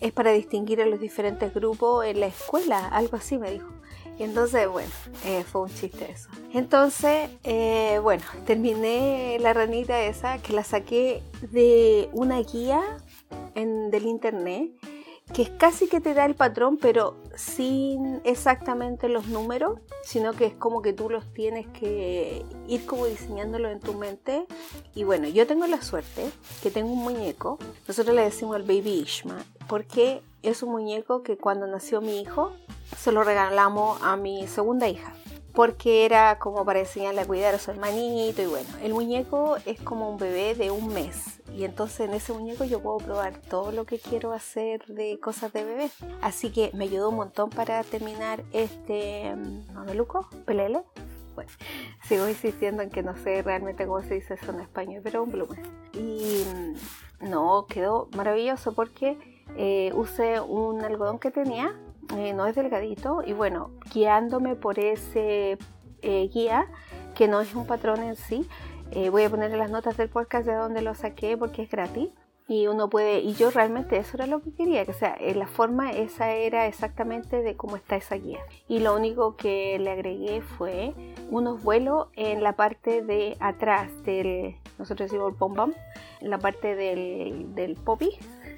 es 0.00 0.12
para 0.12 0.32
distinguir 0.32 0.80
a 0.82 0.86
los 0.86 1.00
diferentes 1.00 1.54
grupos 1.54 2.04
en 2.04 2.20
la 2.20 2.26
escuela, 2.26 2.88
algo 2.88 3.16
así 3.16 3.38
me 3.38 3.50
dijo. 3.50 3.68
Y 4.18 4.22
entonces, 4.22 4.68
bueno, 4.68 4.90
eh, 5.24 5.42
fue 5.44 5.62
un 5.62 5.74
chiste 5.74 6.12
eso. 6.12 6.28
Entonces, 6.52 7.30
eh, 7.42 7.98
bueno, 8.02 8.22
terminé 8.46 9.38
la 9.40 9.52
ranita 9.52 10.00
esa 10.02 10.38
que 10.38 10.52
la 10.52 10.62
saqué 10.62 11.22
de 11.50 12.08
una 12.12 12.38
guía 12.40 12.80
en, 13.56 13.90
del 13.90 14.06
internet 14.06 14.70
que 15.32 15.42
es 15.42 15.50
casi 15.50 15.88
que 15.88 16.00
te 16.00 16.14
da 16.14 16.24
el 16.24 16.34
patrón, 16.34 16.76
pero 16.76 17.16
sin 17.34 18.20
exactamente 18.24 19.08
los 19.08 19.26
números, 19.28 19.80
sino 20.02 20.32
que 20.32 20.46
es 20.46 20.54
como 20.54 20.82
que 20.82 20.92
tú 20.92 21.08
los 21.08 21.32
tienes 21.32 21.66
que 21.68 22.44
ir 22.68 22.86
como 22.86 23.06
diseñándolo 23.06 23.70
en 23.70 23.80
tu 23.80 23.94
mente. 23.94 24.46
Y 24.94 25.04
bueno, 25.04 25.26
yo 25.28 25.46
tengo 25.46 25.66
la 25.66 25.82
suerte 25.82 26.30
que 26.62 26.70
tengo 26.70 26.92
un 26.92 27.02
muñeco, 27.02 27.58
nosotros 27.88 28.14
le 28.14 28.22
decimos 28.22 28.56
el 28.56 28.62
Baby 28.62 29.00
Ishma, 29.00 29.44
porque 29.68 30.22
es 30.42 30.62
un 30.62 30.72
muñeco 30.72 31.22
que 31.22 31.36
cuando 31.36 31.66
nació 31.66 32.00
mi 32.00 32.20
hijo 32.20 32.52
se 32.96 33.10
lo 33.10 33.24
regalamos 33.24 34.00
a 34.02 34.16
mi 34.16 34.46
segunda 34.46 34.88
hija 34.88 35.14
porque 35.54 36.04
era 36.04 36.38
como 36.38 36.64
para 36.64 36.80
enseñarle 36.80 37.20
a 37.22 37.26
cuidar 37.26 37.54
a 37.54 37.58
su 37.58 37.70
hermanito 37.70 38.42
y 38.42 38.46
bueno, 38.46 38.68
el 38.82 38.92
muñeco 38.92 39.56
es 39.64 39.80
como 39.80 40.10
un 40.10 40.18
bebé 40.18 40.54
de 40.54 40.70
un 40.70 40.92
mes 40.92 41.40
y 41.54 41.64
entonces 41.64 42.00
en 42.08 42.14
ese 42.14 42.32
muñeco 42.32 42.64
yo 42.64 42.80
puedo 42.80 42.98
probar 42.98 43.38
todo 43.38 43.70
lo 43.70 43.84
que 43.84 44.00
quiero 44.00 44.32
hacer 44.32 44.84
de 44.86 45.20
cosas 45.20 45.52
de 45.52 45.64
bebé. 45.64 45.90
Así 46.20 46.50
que 46.50 46.70
me 46.74 46.84
ayudó 46.84 47.10
un 47.10 47.16
montón 47.16 47.50
para 47.50 47.82
terminar 47.84 48.42
este 48.52 49.34
mm, 49.36 49.72
mameluco, 49.72 50.28
pelele. 50.44 50.82
Bueno, 51.36 51.50
sigo 52.08 52.28
insistiendo 52.28 52.82
en 52.82 52.90
que 52.90 53.04
no 53.04 53.16
sé 53.16 53.42
realmente 53.42 53.86
cómo 53.86 54.02
se 54.02 54.14
dice 54.14 54.34
eso 54.34 54.50
en 54.50 54.60
español, 54.60 55.00
pero 55.04 55.22
un 55.22 55.30
blumen. 55.30 55.62
Y 55.92 56.44
mm, 56.44 57.30
no, 57.30 57.66
quedó 57.68 58.08
maravilloso 58.16 58.74
porque 58.74 59.16
eh, 59.56 59.92
usé 59.94 60.40
un 60.40 60.82
algodón 60.82 61.20
que 61.20 61.30
tenía 61.30 61.72
eh, 62.16 62.32
no 62.34 62.46
es 62.46 62.54
delgadito 62.54 63.22
y 63.24 63.32
bueno, 63.32 63.70
guiándome 63.92 64.56
por 64.56 64.78
ese 64.78 65.58
eh, 66.02 66.30
guía, 66.32 66.66
que 67.14 67.28
no 67.28 67.40
es 67.40 67.54
un 67.54 67.66
patrón 67.66 68.02
en 68.02 68.16
sí, 68.16 68.48
eh, 68.90 69.10
voy 69.10 69.24
a 69.24 69.30
poner 69.30 69.50
las 69.56 69.70
notas 69.70 69.96
del 69.96 70.08
podcast 70.08 70.46
de 70.46 70.54
donde 70.54 70.82
lo 70.82 70.94
saqué 70.94 71.36
porque 71.36 71.62
es 71.62 71.70
gratis 71.70 72.10
y 72.46 72.66
uno 72.66 72.90
puede 72.90 73.20
y 73.20 73.32
yo 73.34 73.50
realmente 73.50 73.96
eso 73.96 74.18
era 74.18 74.26
lo 74.26 74.42
que 74.42 74.52
quería 74.52 74.84
que 74.84 74.92
sea 74.92 75.16
la 75.34 75.46
forma 75.46 75.92
esa 75.92 76.32
era 76.32 76.66
exactamente 76.66 77.42
de 77.42 77.56
cómo 77.56 77.76
está 77.76 77.96
esa 77.96 78.16
guía. 78.16 78.40
Y 78.68 78.80
lo 78.80 78.94
único 78.94 79.36
que 79.36 79.78
le 79.78 79.90
agregué 79.90 80.42
fue 80.42 80.92
unos 81.30 81.62
vuelos 81.62 82.08
en 82.16 82.42
la 82.42 82.54
parte 82.54 83.02
de 83.02 83.36
atrás 83.40 83.90
del 84.04 84.56
nosotros 84.78 85.10
decimos 85.10 85.32
el 85.32 85.38
pom 85.38 85.54
pom 85.54 85.72
la 86.20 86.38
parte 86.38 86.74
del, 86.74 87.54
del 87.54 87.76
poppy 87.76 88.10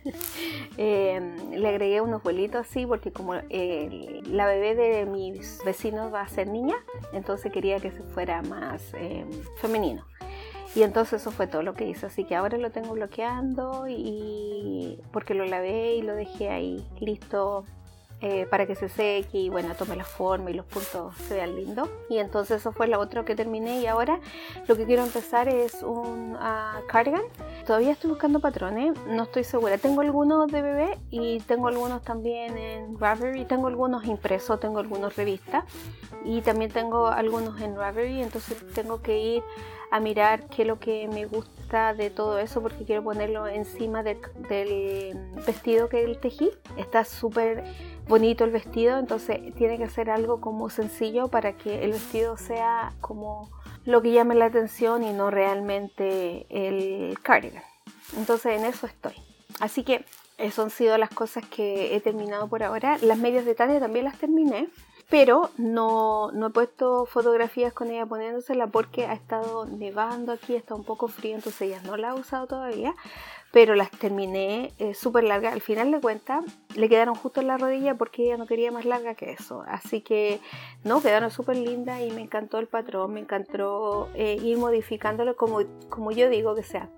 Em, 0.78 1.52
le 1.52 1.68
agregué 1.68 2.00
unos 2.02 2.22
vuelitos 2.22 2.66
así 2.66 2.84
porque 2.84 3.10
como 3.10 3.34
eh, 3.34 4.20
la 4.30 4.46
bebé 4.46 4.74
de 4.74 5.06
mis 5.06 5.58
vecinos 5.64 6.12
va 6.12 6.20
a 6.20 6.28
ser 6.28 6.48
niña, 6.48 6.76
entonces 7.12 7.50
quería 7.50 7.80
que 7.80 7.90
se 7.90 8.02
fuera 8.02 8.42
más 8.42 8.92
em, 8.94 9.30
femenino. 9.56 10.04
Y 10.74 10.82
entonces 10.82 11.22
eso 11.22 11.30
fue 11.30 11.46
todo 11.46 11.62
lo 11.62 11.72
que 11.72 11.88
hice. 11.88 12.04
Así 12.04 12.24
que 12.24 12.36
ahora 12.36 12.58
lo 12.58 12.70
tengo 12.70 12.92
bloqueando 12.92 13.86
y 13.88 15.00
porque 15.10 15.32
lo 15.32 15.46
lavé 15.46 15.94
y 15.96 16.02
lo 16.02 16.14
dejé 16.14 16.50
ahí 16.50 16.86
listo 17.00 17.64
eh, 18.22 18.46
para 18.50 18.66
que 18.66 18.74
se 18.74 18.88
seque 18.88 19.38
y 19.38 19.48
bueno, 19.50 19.74
tome 19.74 19.94
la 19.94 20.04
forma 20.04 20.50
y 20.50 20.54
los 20.54 20.64
puntos 20.64 21.14
se 21.28 21.34
vean 21.34 21.54
lindos. 21.54 21.88
Y 22.08 22.18
entonces 22.18 22.60
eso 22.60 22.72
fue 22.72 22.88
lo 22.88 22.98
otro 22.98 23.24
que 23.24 23.34
terminé 23.34 23.80
y 23.80 23.86
ahora 23.86 24.20
lo 24.66 24.76
que 24.76 24.86
quiero 24.86 25.02
empezar 25.02 25.48
es 25.48 25.82
un 25.82 26.34
uh, 26.34 26.86
cardigan. 26.86 27.22
Todavía 27.66 27.92
estoy 27.92 28.10
buscando 28.10 28.40
patrones, 28.40 28.94
no 29.06 29.24
estoy 29.24 29.44
segura. 29.44 29.76
Tengo 29.76 30.00
algunos 30.00 30.50
de 30.50 30.62
bebé 30.62 30.98
y 31.10 31.40
tengo 31.40 31.68
algunos 31.68 32.02
también 32.02 32.56
en 32.56 32.98
Ravelry, 32.98 33.44
tengo 33.44 33.66
algunos 33.66 34.04
impresos, 34.06 34.58
tengo 34.60 34.78
algunos 34.78 35.16
revistas 35.16 35.64
y 36.24 36.40
también 36.40 36.70
tengo 36.70 37.08
algunos 37.08 37.60
en 37.60 37.76
Ravelry, 37.76 38.22
entonces 38.22 38.56
tengo 38.74 39.02
que 39.02 39.18
ir 39.18 39.42
a 39.90 40.00
mirar 40.00 40.48
qué 40.48 40.62
es 40.62 40.68
lo 40.68 40.78
que 40.78 41.08
me 41.08 41.26
gusta 41.26 41.94
de 41.94 42.10
todo 42.10 42.38
eso 42.38 42.62
porque 42.62 42.84
quiero 42.84 43.02
ponerlo 43.02 43.46
encima 43.46 44.02
del 44.02 44.18
vestido 45.46 45.88
que 45.88 46.04
el 46.04 46.18
tejí. 46.18 46.50
Está 46.76 47.04
súper 47.04 47.64
bonito 48.08 48.44
el 48.44 48.50
vestido, 48.50 48.98
entonces 48.98 49.54
tiene 49.54 49.78
que 49.78 49.88
ser 49.88 50.10
algo 50.10 50.40
como 50.40 50.70
sencillo 50.70 51.28
para 51.28 51.52
que 51.54 51.84
el 51.84 51.92
vestido 51.92 52.36
sea 52.36 52.92
como 53.00 53.50
lo 53.84 54.02
que 54.02 54.12
llame 54.12 54.34
la 54.34 54.46
atención 54.46 55.02
y 55.02 55.12
no 55.12 55.30
realmente 55.30 56.46
el 56.50 57.18
cardigan. 57.22 57.62
Entonces 58.16 58.58
en 58.58 58.64
eso 58.64 58.86
estoy. 58.86 59.14
Así 59.60 59.84
que 59.84 60.04
eso 60.38 60.62
han 60.62 60.70
sido 60.70 60.98
las 60.98 61.10
cosas 61.10 61.44
que 61.46 61.96
he 61.96 62.00
terminado 62.00 62.48
por 62.48 62.62
ahora. 62.62 62.98
Las 63.00 63.18
medias 63.18 63.44
de 63.44 63.54
Tania 63.54 63.80
también 63.80 64.04
las 64.04 64.18
terminé 64.18 64.68
pero 65.08 65.50
no, 65.56 66.32
no 66.32 66.48
he 66.48 66.50
puesto 66.50 67.06
fotografías 67.06 67.72
con 67.72 67.90
ella 67.90 68.06
poniéndosela 68.06 68.66
porque 68.66 69.06
ha 69.06 69.12
estado 69.12 69.66
nevando 69.66 70.32
aquí, 70.32 70.54
está 70.54 70.74
un 70.74 70.84
poco 70.84 71.08
frío, 71.08 71.36
entonces 71.36 71.62
ella 71.62 71.80
no 71.84 71.96
la 71.96 72.10
ha 72.10 72.14
usado 72.14 72.46
todavía, 72.46 72.94
pero 73.52 73.74
las 73.74 73.90
terminé 73.90 74.72
eh, 74.78 74.94
súper 74.94 75.24
largas. 75.24 75.54
Al 75.54 75.60
final 75.60 75.90
de 75.92 76.00
cuentas, 76.00 76.44
le 76.74 76.88
quedaron 76.88 77.14
justo 77.14 77.40
en 77.40 77.46
la 77.46 77.56
rodilla 77.56 77.94
porque 77.94 78.24
ella 78.24 78.36
no 78.36 78.46
quería 78.46 78.72
más 78.72 78.84
larga 78.84 79.14
que 79.14 79.30
eso. 79.30 79.64
Así 79.68 80.00
que, 80.00 80.40
no, 80.84 81.00
quedaron 81.00 81.30
súper 81.30 81.56
lindas 81.56 82.00
y 82.02 82.10
me 82.10 82.22
encantó 82.22 82.58
el 82.58 82.66
patrón, 82.66 83.14
me 83.14 83.20
encantó 83.20 84.08
eh, 84.14 84.38
ir 84.42 84.58
modificándolo 84.58 85.36
como, 85.36 85.60
como 85.88 86.10
yo 86.10 86.28
digo 86.28 86.54
que 86.54 86.64
sea. 86.64 86.90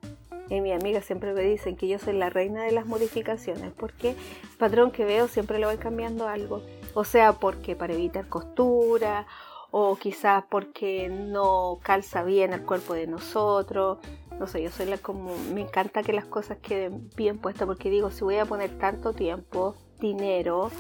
Y 0.50 0.61
mi 0.61 0.73
amiga 0.73 1.02
siempre 1.02 1.35
me 1.35 1.43
dicen 1.43 1.76
que 1.76 1.88
yo 1.88 1.99
soy 1.99 2.14
la 2.14 2.31
reina 2.31 2.62
de 2.62 2.73
las 2.73 2.87
modificaciones 2.87 3.73
porque 3.76 4.11
el 4.11 4.57
patrón 4.59 4.90
que 4.90 5.05
veo 5.05 5.28
siempre 5.28 5.59
le 5.59 5.67
voy 5.67 5.76
cambiando 5.76 6.26
algo 6.26 6.62
o 6.95 7.05
sea 7.05 7.35
porque 7.35 7.76
para 7.76 7.93
evitar 7.95 8.28
costura 8.28 9.26
o 9.71 9.97
quizás 9.97 10.45
porque 10.49 11.09
no 11.09 11.78
calza 11.83 12.23
bien 12.23 12.52
el 12.52 12.62
cuerpo 12.62 12.95
de 12.95 13.07
nosotros. 13.07 13.99
No 14.38 14.47
sé, 14.47 14.62
yo 14.62 14.71
soy 14.71 14.87
la 14.87 14.99
como 14.99 15.37
me 15.52 15.61
encanta 15.61 16.02
que 16.02 16.12
las 16.12 16.25
cosas 16.25 16.59
queden 16.59 17.11
bien 17.17 17.38
puestas 17.38 17.67
porque 17.67 17.90
digo, 17.90 18.11
si 18.11 18.25
voy 18.25 18.37
a 18.37 18.47
poner 18.47 18.78
tanto 18.78 19.12
tiempo, 19.12 19.76
dinero 20.00 20.71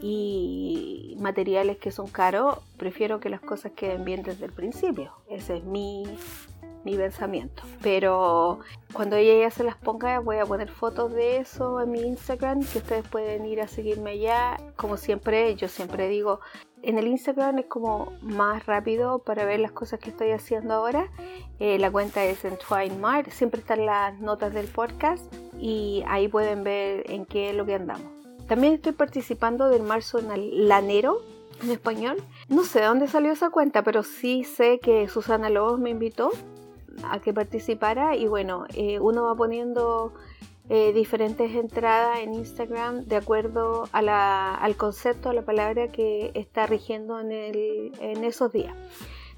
y 0.00 1.16
materiales 1.20 1.78
que 1.78 1.90
son 1.90 2.06
caros, 2.06 2.58
prefiero 2.76 3.20
que 3.20 3.28
las 3.28 3.40
cosas 3.40 3.72
queden 3.72 4.04
bien 4.04 4.22
desde 4.22 4.46
el 4.46 4.52
principio. 4.52 5.12
Ese 5.28 5.58
es 5.58 5.64
mi 5.64 6.04
mi 6.84 6.96
pensamiento. 6.96 7.62
Pero 7.82 8.60
cuando 8.92 9.16
ella 9.16 9.46
ya 9.46 9.50
se 9.50 9.64
las 9.64 9.76
ponga, 9.76 10.20
voy 10.20 10.38
a 10.38 10.46
poner 10.46 10.70
fotos 10.70 11.12
de 11.12 11.38
eso 11.38 11.80
en 11.80 11.90
mi 11.90 12.00
Instagram, 12.00 12.60
que 12.64 12.78
ustedes 12.78 13.06
pueden 13.08 13.46
ir 13.46 13.60
a 13.60 13.68
seguirme 13.68 14.12
allá. 14.12 14.56
Como 14.76 14.96
siempre, 14.96 15.54
yo 15.56 15.68
siempre 15.68 16.08
digo, 16.08 16.40
en 16.82 16.98
el 16.98 17.08
Instagram 17.08 17.58
es 17.58 17.66
como 17.66 18.12
más 18.22 18.66
rápido 18.66 19.18
para 19.20 19.44
ver 19.44 19.60
las 19.60 19.72
cosas 19.72 19.98
que 19.98 20.10
estoy 20.10 20.30
haciendo 20.30 20.74
ahora. 20.74 21.10
Eh, 21.58 21.78
la 21.78 21.90
cuenta 21.90 22.24
es 22.24 22.38
Mart, 22.98 23.30
siempre 23.30 23.60
están 23.60 23.84
las 23.84 24.18
notas 24.20 24.54
del 24.54 24.66
podcast 24.66 25.32
y 25.58 26.04
ahí 26.06 26.28
pueden 26.28 26.62
ver 26.64 27.10
en 27.10 27.26
qué 27.26 27.50
es 27.50 27.56
lo 27.56 27.66
que 27.66 27.74
andamos. 27.74 28.06
También 28.46 28.74
estoy 28.74 28.92
participando 28.92 29.68
del 29.68 29.82
marzo 29.82 30.20
lanero 30.22 31.20
en 31.62 31.70
español. 31.70 32.16
No 32.48 32.64
sé 32.64 32.80
de 32.80 32.86
dónde 32.86 33.08
salió 33.08 33.32
esa 33.32 33.50
cuenta, 33.50 33.82
pero 33.82 34.02
sí 34.02 34.44
sé 34.44 34.78
que 34.78 35.08
Susana 35.08 35.50
Lobos 35.50 35.78
me 35.80 35.90
invitó 35.90 36.30
a 37.12 37.20
que 37.20 37.32
participara 37.32 38.16
y 38.16 38.26
bueno, 38.26 38.66
eh, 38.74 38.98
uno 39.00 39.24
va 39.24 39.34
poniendo 39.34 40.12
eh, 40.68 40.92
diferentes 40.92 41.54
entradas 41.54 42.18
en 42.20 42.34
Instagram 42.34 43.04
de 43.06 43.16
acuerdo 43.16 43.88
a 43.92 44.02
la, 44.02 44.54
al 44.54 44.76
concepto, 44.76 45.30
a 45.30 45.32
la 45.32 45.42
palabra 45.42 45.88
que 45.88 46.30
está 46.34 46.66
rigiendo 46.66 47.18
en, 47.20 47.32
el, 47.32 47.92
en 48.00 48.24
esos 48.24 48.52
días. 48.52 48.74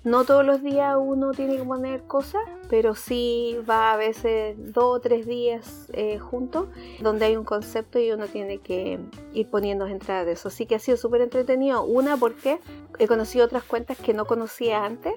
No 0.03 0.25
todos 0.25 0.47
los 0.47 0.63
días 0.63 0.97
uno 0.99 1.33
tiene 1.33 1.59
que 1.59 1.63
poner 1.63 2.03
cosas, 2.05 2.41
pero 2.71 2.95
sí 2.95 3.59
va 3.69 3.93
a 3.93 3.97
veces 3.99 4.57
dos 4.73 4.97
o 4.97 5.01
tres 5.01 5.27
días 5.27 5.91
eh, 5.93 6.19
juntos 6.19 6.69
donde 7.01 7.27
hay 7.27 7.37
un 7.37 7.45
concepto 7.45 7.99
y 7.99 8.11
uno 8.11 8.27
tiene 8.27 8.59
que 8.59 8.99
ir 9.35 9.51
poniendo 9.51 9.87
entradas 9.87 10.25
de 10.25 10.33
eso. 10.33 10.49
Así 10.49 10.65
que 10.65 10.75
ha 10.75 10.79
sido 10.79 10.97
súper 10.97 11.21
entretenido. 11.21 11.85
Una 11.85 12.17
porque 12.17 12.61
he 12.99 13.07
conocido 13.07 13.45
otras 13.45 13.63
cuentas 13.63 13.99
que 13.99 14.15
no 14.15 14.25
conocía 14.25 14.87
antes 14.87 15.13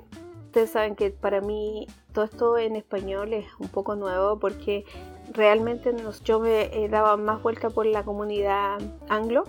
ustedes 0.54 0.70
saben 0.70 0.96
que 0.96 1.10
para 1.10 1.42
mí 1.42 1.88
todo 2.14 2.26
esto 2.26 2.58
en 2.60 2.76
español 2.76 3.34
es 3.34 3.48
un 3.58 3.70
poco 3.70 3.96
nuevo 3.96 4.38
porque 4.38 4.86
realmente 5.32 5.92
yo 6.24 6.40
me 6.40 6.88
daba 6.90 7.18
más 7.18 7.42
vuelta 7.42 7.72
por 7.72 7.88
la 7.88 8.04
comunidad 8.04 8.78
anglo 9.10 9.46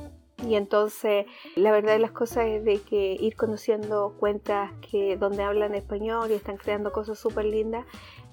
y 0.48 0.54
entonces 0.54 1.26
la 1.56 1.72
verdad 1.72 1.92
de 1.92 1.98
las 1.98 2.12
cosas 2.12 2.46
es 2.46 2.64
de 2.64 2.80
que 2.80 3.18
ir 3.20 3.36
conociendo 3.36 4.14
cuentas 4.18 4.72
que 4.90 5.18
donde 5.18 5.42
hablan 5.42 5.74
español 5.74 6.30
y 6.30 6.34
están 6.34 6.56
creando 6.56 6.90
cosas 6.90 7.18
súper 7.18 7.44
lindas 7.44 7.84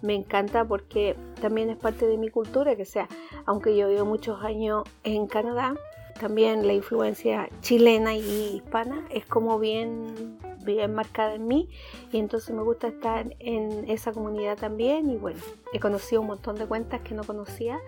me 0.01 0.16
encanta 0.16 0.63
porque 0.63 1.18
también 1.42 1.70
es 1.70 1.78
parte 1.78 2.08
de 2.08 2.18
mi 2.18 2.30
cultura 2.30 2.78
que 2.78 2.86
sea 2.86 3.10
aunque 3.46 3.75
yo 3.75 3.90
vivo 3.90 4.06
muchos 4.06 4.42
años 4.46 4.86
en 5.04 5.28
Canadá 5.28 5.74
también 6.20 6.68
la 6.68 6.74
influencia 6.74 7.50
chilena 7.62 8.15
y 8.15 8.56
hispana 8.56 9.06
es 9.10 9.25
como 9.25 9.60
bien 9.60 10.38
bien 10.63 10.94
marcada 10.94 11.34
en 11.34 11.48
mí 11.48 11.70
y 12.12 12.20
entonces 12.20 12.56
me 12.56 12.62
gusta 12.62 12.88
estar 12.88 13.36
en 13.39 13.89
esa 13.89 14.12
comunidad 14.12 14.58
también 14.58 15.10
y 15.10 15.18
bueno, 15.18 15.39
he 15.74 15.80
conocido 15.80 16.22
un 16.22 16.27
montón 16.27 16.56
de 16.56 16.65
cuentas 16.65 17.01
que 17.01 17.15
no 17.15 17.24
conocía 17.24 17.80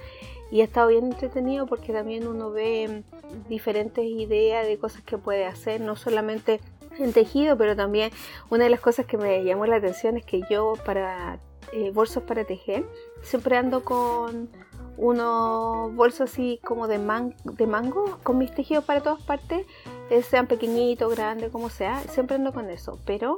y 0.51 0.61
he 0.61 0.63
estado 0.63 0.87
bien 0.87 1.05
entretenido 1.05 1.65
porque 1.65 1.93
también 1.93 2.27
uno 2.27 2.51
ve 2.51 3.03
diferentes 3.49 4.05
ideas 4.05 4.67
de 4.67 4.77
cosas 4.77 5.01
que 5.03 5.17
puede 5.17 5.45
hacer, 5.45 5.81
no 5.81 5.95
solamente 5.95 6.59
en 6.99 7.11
tejido, 7.11 7.57
pero 7.57 7.75
también 7.75 8.11
una 8.49 8.65
de 8.65 8.69
las 8.69 8.79
cosas 8.79 9.05
que 9.05 9.17
me 9.17 9.43
llamó 9.43 9.65
la 9.65 9.77
atención 9.77 10.17
es 10.17 10.25
que 10.25 10.41
yo 10.49 10.73
para 10.85 11.39
eh, 11.71 11.89
bolsos 11.91 12.21
para 12.23 12.43
tejer 12.43 12.85
siempre 13.23 13.57
ando 13.57 13.83
con 13.83 14.49
unos 14.97 15.93
bolsos 15.95 16.31
así 16.31 16.59
como 16.63 16.87
de, 16.87 16.99
de 17.43 17.67
mango 17.67 18.19
con 18.23 18.37
mis 18.37 18.53
tejidos 18.53 18.83
para 18.83 19.01
todas 19.01 19.21
partes, 19.23 19.65
eh, 20.09 20.21
sean 20.21 20.47
pequeñitos, 20.47 21.13
grandes, 21.15 21.51
como 21.51 21.69
sea, 21.69 22.01
siempre 22.01 22.35
ando 22.35 22.53
con 22.53 22.69
eso, 22.69 22.99
pero 23.05 23.37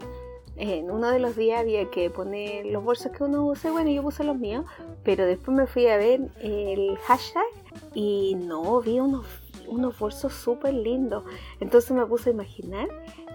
en 0.57 0.89
uno 0.89 1.09
de 1.09 1.19
los 1.19 1.35
días 1.35 1.59
había 1.59 1.89
que 1.89 2.09
poner 2.09 2.65
los 2.65 2.83
bolsos 2.83 3.11
que 3.11 3.23
uno 3.23 3.45
use, 3.45 3.69
bueno, 3.71 3.89
yo 3.89 4.01
puse 4.01 4.23
los 4.23 4.37
míos, 4.37 4.65
pero 5.03 5.25
después 5.25 5.55
me 5.55 5.67
fui 5.67 5.87
a 5.87 5.97
ver 5.97 6.29
el 6.39 6.97
hashtag 7.05 7.45
y 7.93 8.35
no, 8.35 8.79
vi 8.81 8.99
unos, 8.99 9.25
unos 9.67 9.97
bolsos 9.99 10.33
súper 10.33 10.73
lindos, 10.73 11.23
entonces 11.59 11.91
me 11.91 12.05
puse 12.05 12.29
a 12.29 12.33
imaginar 12.33 12.87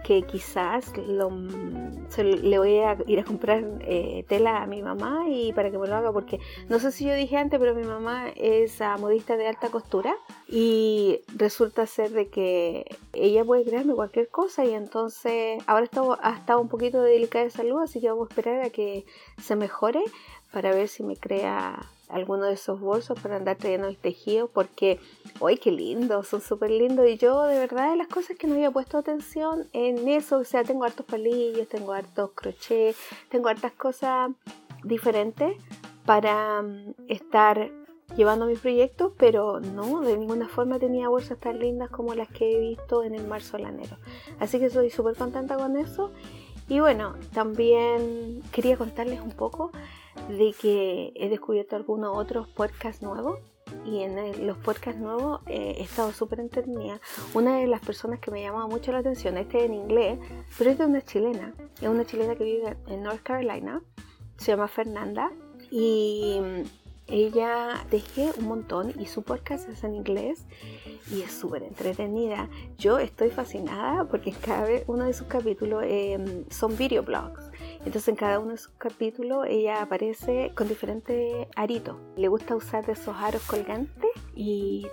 que 0.05 0.23
quizás 0.23 0.93
le 0.97 2.59
voy 2.59 2.79
a 2.79 2.97
ir 3.07 3.21
a 3.21 3.25
comprar 3.25 3.65
eh, 3.81 4.25
tela 4.29 4.63
a 4.63 4.67
mi 4.67 4.83
mamá 4.83 5.25
y 5.29 5.53
para 5.53 5.71
que 5.71 5.79
me 5.79 5.87
lo 5.87 5.95
haga 5.95 6.13
porque 6.13 6.39
no 6.69 6.79
sé 6.79 6.93
si 6.93 7.07
yo 7.07 7.15
dije 7.15 7.37
antes 7.37 7.59
pero 7.59 7.75
mi 7.75 7.85
mamá 7.85 8.29
es 8.37 8.81
modista 8.99 9.37
de 9.37 9.49
alta 9.49 9.69
costura 9.69 10.15
y 10.49 11.21
resulta 11.37 11.87
ser 11.87 12.11
de 12.11 12.29
que 12.29 12.85
ella 13.13 13.45
puede 13.45 13.65
crearme 13.65 13.95
cualquier 13.95 14.29
cosa 14.29 14.65
y 14.65 14.75
entonces 14.75 15.63
ahora 15.67 15.89
ha 16.23 16.37
estado 16.37 16.61
un 16.61 16.69
poquito 16.69 17.03
delicada 17.03 17.45
de 17.45 17.51
salud 17.51 17.83
así 17.83 18.01
que 18.01 18.09
vamos 18.09 18.29
a 18.29 18.33
esperar 18.33 18.63
a 18.63 18.71
que 18.71 19.05
se 19.41 19.57
mejore 19.57 20.03
para 20.53 20.73
ver 20.73 20.89
si 20.89 21.03
me 21.03 21.17
crea 21.17 21.87
alguno 22.09 22.47
de 22.47 22.55
esos 22.55 22.81
bolsos 22.81 23.19
para 23.21 23.37
andar 23.37 23.57
trayendo 23.57 23.89
el 23.89 23.97
tejido 23.97 24.49
porque, 24.49 24.99
¡ay, 25.45 25.57
qué 25.59 25.71
lindo! 25.71 26.23
Son 26.25 26.41
súper 26.41 26.71
lindos 26.71 27.07
y 27.09 27.17
yo 27.17 27.45
de 27.45 27.59
verdad 27.59 27.91
de 27.91 27.97
las 27.97 28.09
cosas 28.09 28.37
que 28.37 28.47
no 28.47 28.55
había 28.55 28.71
puesto 28.71 28.99
atención 28.99 29.69
en 29.73 30.09
eso, 30.09 30.39
o 30.39 30.45
sea, 30.45 30.65
tengo 30.65 30.85
hartos 30.85 31.07
palillos, 31.07 31.69
tengo 31.69 31.93
hartos 31.93 32.31
crochet, 32.35 32.97
tengo 33.29 33.49
hartas 33.49 33.73
cosas 33.73 34.31
diferentes 34.83 35.57
para 36.05 36.63
mm, 36.63 36.95
estar 37.09 37.71
llevando 38.17 38.47
mis 38.47 38.59
proyectos, 38.59 39.13
pero 39.17 39.61
no, 39.61 40.01
de 40.01 40.17
ninguna 40.17 40.49
forma 40.49 40.79
tenía 40.79 41.09
bolsas 41.09 41.39
tan 41.39 41.61
lindas 41.61 41.91
como 41.91 42.15
las 42.15 42.29
que 42.29 42.57
he 42.57 42.61
visto 42.61 43.05
en 43.05 43.15
el 43.15 43.27
mar 43.27 43.43
solanero. 43.43 43.97
Así 44.41 44.59
que 44.59 44.67
estoy 44.67 44.91
súper 44.91 45.15
contenta 45.15 45.57
con 45.57 45.77
eso. 45.77 46.11
Y 46.69 46.81
bueno, 46.81 47.15
también 47.33 48.43
quería 48.53 48.77
contarles 48.77 49.21
un 49.21 49.33
poco 49.33 49.71
de 50.29 50.55
que 50.61 51.13
he 51.15 51.29
descubierto 51.29 51.77
algunos 51.77 52.17
otros 52.17 52.49
podcasts 52.49 53.03
nuevos 53.03 53.39
y 53.85 54.01
en 54.01 54.47
los 54.47 54.59
podcasts 54.59 55.01
nuevos 55.01 55.41
eh, 55.47 55.77
he 55.79 55.83
estado 55.83 56.13
súper 56.13 56.41
entretenida. 56.41 57.01
Una 57.35 57.59
de 57.59 57.67
las 57.67 57.81
personas 57.81 58.21
que 58.21 58.31
me 58.31 58.43
llamaba 58.43 58.67
mucho 58.67 58.93
la 58.93 58.99
atención, 58.99 59.37
este 59.37 59.59
es 59.59 59.65
en 59.65 59.75
inglés, 59.75 60.19
pero 60.59 60.71
es 60.71 60.79
de 60.79 60.87
una 60.87 61.03
chilena, 61.03 61.55
es 61.81 61.89
una 61.89 62.05
chilena 62.05 62.35
que 62.35 62.45
vive 62.45 62.77
en 62.89 63.03
North 63.03 63.23
Carolina, 63.23 63.83
se 64.37 64.53
llama 64.53 64.69
Fernanda 64.69 65.31
y 65.71 66.41
ella 67.07 67.85
teje 67.91 68.31
un 68.39 68.47
montón 68.47 68.95
y 68.99 69.07
su 69.07 69.23
podcast 69.23 69.69
es 69.69 69.83
en 69.83 69.95
inglés 69.95 70.45
y 71.11 71.23
es 71.23 71.33
súper 71.33 71.65
entretenida. 71.65 72.49
Yo 72.79 72.99
estoy 72.99 73.31
fascinada 73.31 74.05
porque 74.05 74.33
cada 74.33 74.65
vez 74.65 74.85
uno 74.87 75.05
de 75.05 75.13
sus 75.13 75.27
capítulos 75.27 75.83
eh, 75.85 76.45
son 76.51 76.77
videoblogs 76.77 77.50
entonces 77.85 78.09
en 78.09 78.17
cada 78.17 78.39
uno 78.39 78.53
de 78.53 78.59
sus 78.59 78.73
capítulos 78.79 79.47
ella 79.49 79.83
aparece 79.83 80.53
con 80.55 80.69
diferentes 80.69 81.47
aritos. 81.57 81.97
Le 82.17 82.29
gusta 82.29 82.55
usar 82.55 82.85
de 82.85 82.93
esos 82.93 83.17
aros 83.17 83.43
colgantes 83.43 84.11
y 84.35 84.87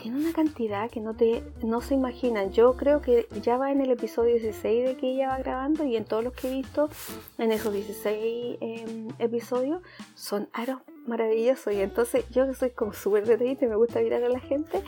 tiene 0.00 0.18
una 0.20 0.32
cantidad 0.32 0.90
que 0.90 1.00
no 1.00 1.14
te 1.14 1.42
no 1.62 1.80
se 1.80 1.94
imaginan. 1.94 2.52
Yo 2.52 2.76
creo 2.76 3.00
que 3.00 3.26
ya 3.42 3.56
va 3.56 3.72
en 3.72 3.80
el 3.80 3.90
episodio 3.90 4.34
16 4.34 4.84
de 4.86 4.96
que 4.96 5.12
ella 5.12 5.28
va 5.28 5.38
grabando 5.38 5.84
y 5.84 5.96
en 5.96 6.04
todos 6.04 6.22
los 6.22 6.32
que 6.34 6.48
he 6.48 6.50
visto 6.52 6.90
en 7.38 7.50
esos 7.52 7.72
16 7.72 8.58
em, 8.60 9.08
episodios 9.18 9.82
son 10.14 10.48
aros 10.52 10.80
maravillosos 11.06 11.72
y 11.72 11.80
entonces 11.80 12.28
yo 12.30 12.46
que 12.46 12.54
soy 12.54 12.70
como 12.70 12.92
súper 12.92 13.26
detallista 13.26 13.64
y 13.64 13.68
me 13.68 13.76
gusta 13.76 14.00
mirar 14.00 14.22
a 14.24 14.28
la 14.28 14.40
gente, 14.40 14.78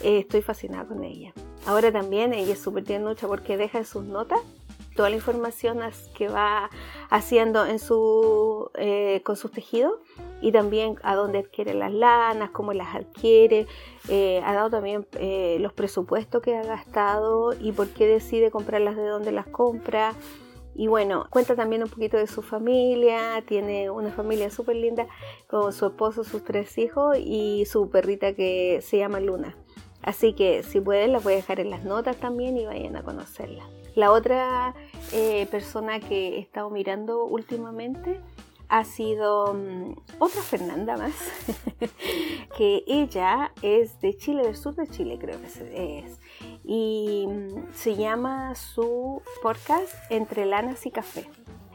eh, 0.00 0.20
estoy 0.20 0.40
fascinada 0.42 0.86
con 0.86 1.04
ella. 1.04 1.32
Ahora 1.66 1.92
también 1.92 2.32
ella 2.32 2.52
es 2.52 2.60
súper 2.60 2.84
mucha 3.00 3.26
porque 3.26 3.56
deja 3.56 3.78
en 3.78 3.84
sus 3.84 4.04
notas 4.04 4.40
toda 4.94 5.10
la 5.10 5.16
información 5.16 5.80
que 6.16 6.28
va 6.28 6.70
haciendo 7.10 7.66
en 7.66 7.78
su, 7.78 8.70
eh, 8.74 9.22
con 9.24 9.36
sus 9.36 9.50
tejidos 9.50 9.94
y 10.40 10.52
también 10.52 10.96
a 11.02 11.14
dónde 11.14 11.38
adquiere 11.38 11.74
las 11.74 11.92
lanas, 11.92 12.50
cómo 12.50 12.72
las 12.72 12.94
adquiere. 12.94 13.66
Eh, 14.08 14.40
ha 14.44 14.54
dado 14.54 14.70
también 14.70 15.06
eh, 15.14 15.58
los 15.60 15.72
presupuestos 15.72 16.42
que 16.42 16.56
ha 16.56 16.62
gastado 16.62 17.52
y 17.58 17.72
por 17.72 17.88
qué 17.88 18.06
decide 18.06 18.50
comprarlas 18.50 18.96
de 18.96 19.06
dónde 19.06 19.32
las 19.32 19.46
compra. 19.46 20.14
Y 20.76 20.88
bueno, 20.88 21.26
cuenta 21.30 21.54
también 21.54 21.84
un 21.84 21.88
poquito 21.88 22.16
de 22.16 22.26
su 22.26 22.42
familia, 22.42 23.44
tiene 23.46 23.90
una 23.90 24.10
familia 24.10 24.50
súper 24.50 24.76
linda 24.76 25.06
con 25.46 25.72
su 25.72 25.86
esposo, 25.86 26.24
sus 26.24 26.42
tres 26.42 26.76
hijos 26.78 27.16
y 27.16 27.64
su 27.66 27.90
perrita 27.90 28.34
que 28.34 28.80
se 28.82 28.98
llama 28.98 29.20
Luna. 29.20 29.56
Así 30.02 30.34
que 30.34 30.62
si 30.64 30.80
pueden 30.80 31.12
las 31.12 31.22
voy 31.22 31.34
a 31.34 31.36
dejar 31.36 31.60
en 31.60 31.70
las 31.70 31.84
notas 31.84 32.16
también 32.16 32.58
y 32.58 32.66
vayan 32.66 32.96
a 32.96 33.04
conocerla. 33.04 33.64
La 33.94 34.10
otra 34.10 34.74
eh, 35.12 35.46
persona 35.50 36.00
que 36.00 36.36
he 36.36 36.40
estado 36.40 36.70
mirando 36.70 37.24
últimamente 37.24 38.20
ha 38.68 38.84
sido 38.84 39.54
mm, 39.54 39.94
otra 40.18 40.42
Fernanda 40.42 40.96
más, 40.96 41.14
que 42.56 42.82
ella 42.86 43.52
es 43.62 44.00
de 44.00 44.16
Chile, 44.16 44.42
del 44.42 44.56
sur 44.56 44.74
de 44.74 44.88
Chile 44.88 45.18
creo 45.20 45.38
que 45.40 46.04
es, 46.04 46.20
y 46.64 47.26
mm, 47.28 47.72
se 47.72 47.94
llama 47.94 48.54
su 48.54 49.22
podcast 49.42 49.94
Entre 50.10 50.46
Lanas 50.46 50.86
y 50.86 50.90
Café. 50.90 51.28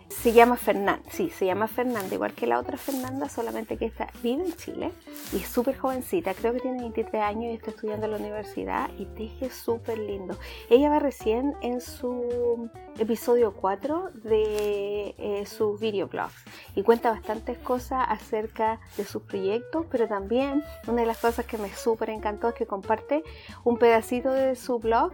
Se 0.10 0.34
llama 0.34 0.58
Fernanda, 0.58 1.02
sí, 1.12 1.30
se 1.30 1.46
llama 1.46 1.68
Fernanda, 1.68 2.14
igual 2.14 2.34
que 2.34 2.48
la 2.48 2.60
otra 2.60 2.78
Fernanda, 2.78 3.30
solamente 3.30 3.78
que 3.78 3.86
esta 3.86 4.10
vive 4.22 4.44
en 4.44 4.54
Chile 4.54 4.92
y 5.32 5.38
es 5.38 5.48
súper 5.48 5.78
jovencita, 5.78 6.34
creo 6.34 6.52
que 6.52 6.60
tiene 6.60 6.82
23 6.82 7.22
años 7.22 7.44
y 7.46 7.56
está 7.56 7.70
estudiando 7.70 8.06
en 8.06 8.12
la 8.14 8.18
universidad 8.18 8.90
y 8.98 9.06
teje 9.06 9.50
súper 9.50 10.00
lindo. 10.00 10.38
Ella 10.70 10.90
va 10.90 11.00
recién 11.00 11.56
en 11.62 11.80
su 11.80 12.70
episodio 12.98 13.54
4 13.54 14.10
de 14.24 15.16
eh, 15.18 15.46
sus 15.46 15.80
videoblogs 15.80 16.34
y 16.76 16.82
cuenta 16.82 17.12
bastantes 17.12 17.58
cosas 17.60 18.06
acerca 18.10 18.80
de 18.98 19.06
sus 19.06 19.22
proyectos, 19.22 19.86
pero 19.92 20.08
también 20.08 20.64
una 20.88 21.02
de 21.02 21.08
las 21.08 21.20
cosas 21.20 21.46
que 21.46 21.58
me 21.58 21.70
súper 21.70 22.10
encantó 22.10 22.50
es 22.50 22.56
que 22.56 22.66
comparte 22.66 23.24
un 23.64 23.78
pedacito 23.78 24.32
de 24.32 24.56
su 24.56 24.80
blog 24.80 25.14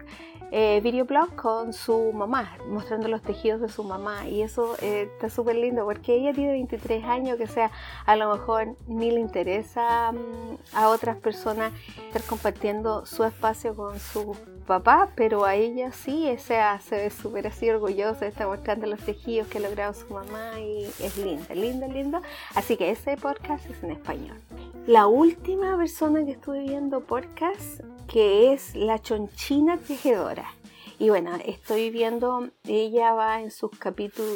eh, 0.51 0.79
videoblog 0.81 1.35
con 1.35 1.73
su 1.73 2.11
mamá, 2.13 2.57
mostrando 2.69 3.07
los 3.07 3.21
tejidos 3.21 3.61
de 3.61 3.69
su 3.69 3.83
mamá. 3.83 4.27
Y 4.27 4.41
eso 4.41 4.75
eh, 4.81 5.09
está 5.13 5.29
súper 5.29 5.55
lindo 5.55 5.85
porque 5.85 6.15
ella 6.15 6.33
tiene 6.33 6.53
23 6.53 7.03
años, 7.05 7.37
que 7.37 7.47
sea, 7.47 7.71
a 8.05 8.15
lo 8.15 8.31
mejor 8.31 8.75
ni 8.87 9.11
le 9.11 9.19
interesa 9.19 10.11
mm, 10.11 10.75
a 10.75 10.89
otras 10.89 11.17
personas 11.17 11.73
estar 12.07 12.23
compartiendo 12.23 13.05
su 13.05 13.23
espacio 13.23 13.75
con 13.75 13.99
su 13.99 14.35
papá, 14.65 15.09
pero 15.15 15.45
a 15.45 15.55
ella 15.55 15.91
sí, 15.91 16.35
sea, 16.37 16.79
se 16.79 16.97
ve 16.97 17.09
súper 17.09 17.47
así 17.47 17.69
orgullosa, 17.69 18.25
está 18.25 18.47
mostrando 18.47 18.87
los 18.87 18.99
tejidos 18.99 19.47
que 19.47 19.59
ha 19.59 19.61
logrado 19.61 19.93
su 19.93 20.07
mamá 20.13 20.59
y 20.59 20.85
es 20.85 21.17
linda, 21.17 21.53
lindo, 21.53 21.87
lindo. 21.87 22.21
Así 22.55 22.77
que 22.77 22.89
ese 22.89 23.17
podcast 23.17 23.69
es 23.69 23.83
en 23.83 23.91
español. 23.91 24.39
La 24.87 25.07
última 25.07 25.77
persona 25.77 26.23
que 26.25 26.31
estuve 26.31 26.61
viendo 26.61 27.01
podcast 27.01 27.81
que 28.07 28.53
es 28.53 28.75
La 28.75 29.01
Chonchina 29.01 29.77
Tejedora. 29.77 30.53
Y 30.97 31.09
bueno, 31.09 31.37
estoy 31.45 31.89
viendo, 31.89 32.49
ella 32.63 33.13
va 33.13 33.41
en, 33.41 33.51
sus 33.51 33.71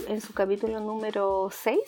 en 0.07 0.21
su 0.21 0.33
capítulo 0.33 0.79
número 0.79 1.49
6. 1.51 1.79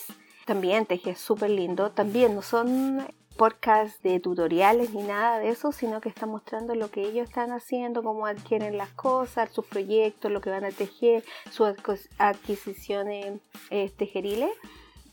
También 0.46 0.86
teje 0.86 1.16
súper 1.16 1.50
lindo. 1.50 1.92
También 1.92 2.36
no 2.36 2.42
son 2.42 3.06
podcasts 3.38 4.02
de 4.02 4.20
tutoriales 4.20 4.94
ni 4.94 5.04
nada 5.04 5.40
de 5.40 5.50
eso, 5.50 5.72
sino 5.72 6.00
que 6.00 6.10
está 6.10 6.26
mostrando 6.26 6.76
lo 6.76 6.90
que 6.92 7.02
ellos 7.02 7.28
están 7.28 7.52
haciendo, 7.52 8.04
cómo 8.04 8.26
adquieren 8.26 8.78
las 8.78 8.90
cosas, 8.90 9.52
sus 9.52 9.66
proyectos, 9.66 10.32
lo 10.32 10.42
que 10.42 10.50
van 10.50 10.66
a 10.66 10.72
tejer, 10.72 11.24
sus 11.50 11.68
adquisiciones 12.18 13.42
eh, 13.70 13.92
tejeriles. 13.98 14.52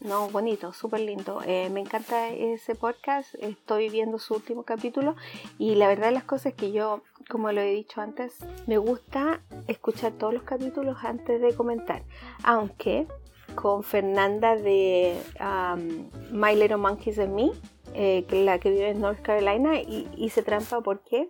No, 0.01 0.29
bonito, 0.29 0.73
súper 0.73 1.01
lindo. 1.01 1.41
Eh, 1.45 1.71
me 1.71 1.81
encanta 1.81 2.29
ese 2.29 2.77
podcast. 2.77 3.35
Estoy 3.41 3.89
viendo 3.89 4.21
su 4.21 4.35
último 4.35 4.63
capítulo 4.63 5.17
y 5.59 5.75
la 5.75 5.89
verdad 5.89 6.07
de 6.07 6.13
las 6.13 6.23
cosas 6.23 6.55
que 6.55 6.71
yo, 6.71 7.03
como 7.29 7.51
lo 7.51 7.61
he 7.61 7.73
dicho 7.73 8.01
antes, 8.01 8.39
me 8.69 8.79
gusta 8.79 9.43
escuchar 9.67 10.13
todos 10.13 10.33
los 10.33 10.45
capítulos 10.45 10.99
antes 11.03 11.41
de 11.41 11.53
comentar. 11.53 12.05
Aunque 12.45 13.09
con 13.57 13.83
Fernanda 13.83 14.55
de 14.55 15.21
um, 15.41 16.09
My 16.31 16.55
Little 16.55 16.77
Monkeys 16.77 17.19
and 17.19 17.35
Me, 17.35 17.51
eh, 17.95 18.25
la 18.31 18.61
que 18.61 18.71
vive 18.71 18.91
en 18.91 19.01
North 19.01 19.21
Carolina, 19.21 19.81
y 19.81 20.09
hice 20.17 20.45
trampa 20.45 20.81
porque 20.81 21.29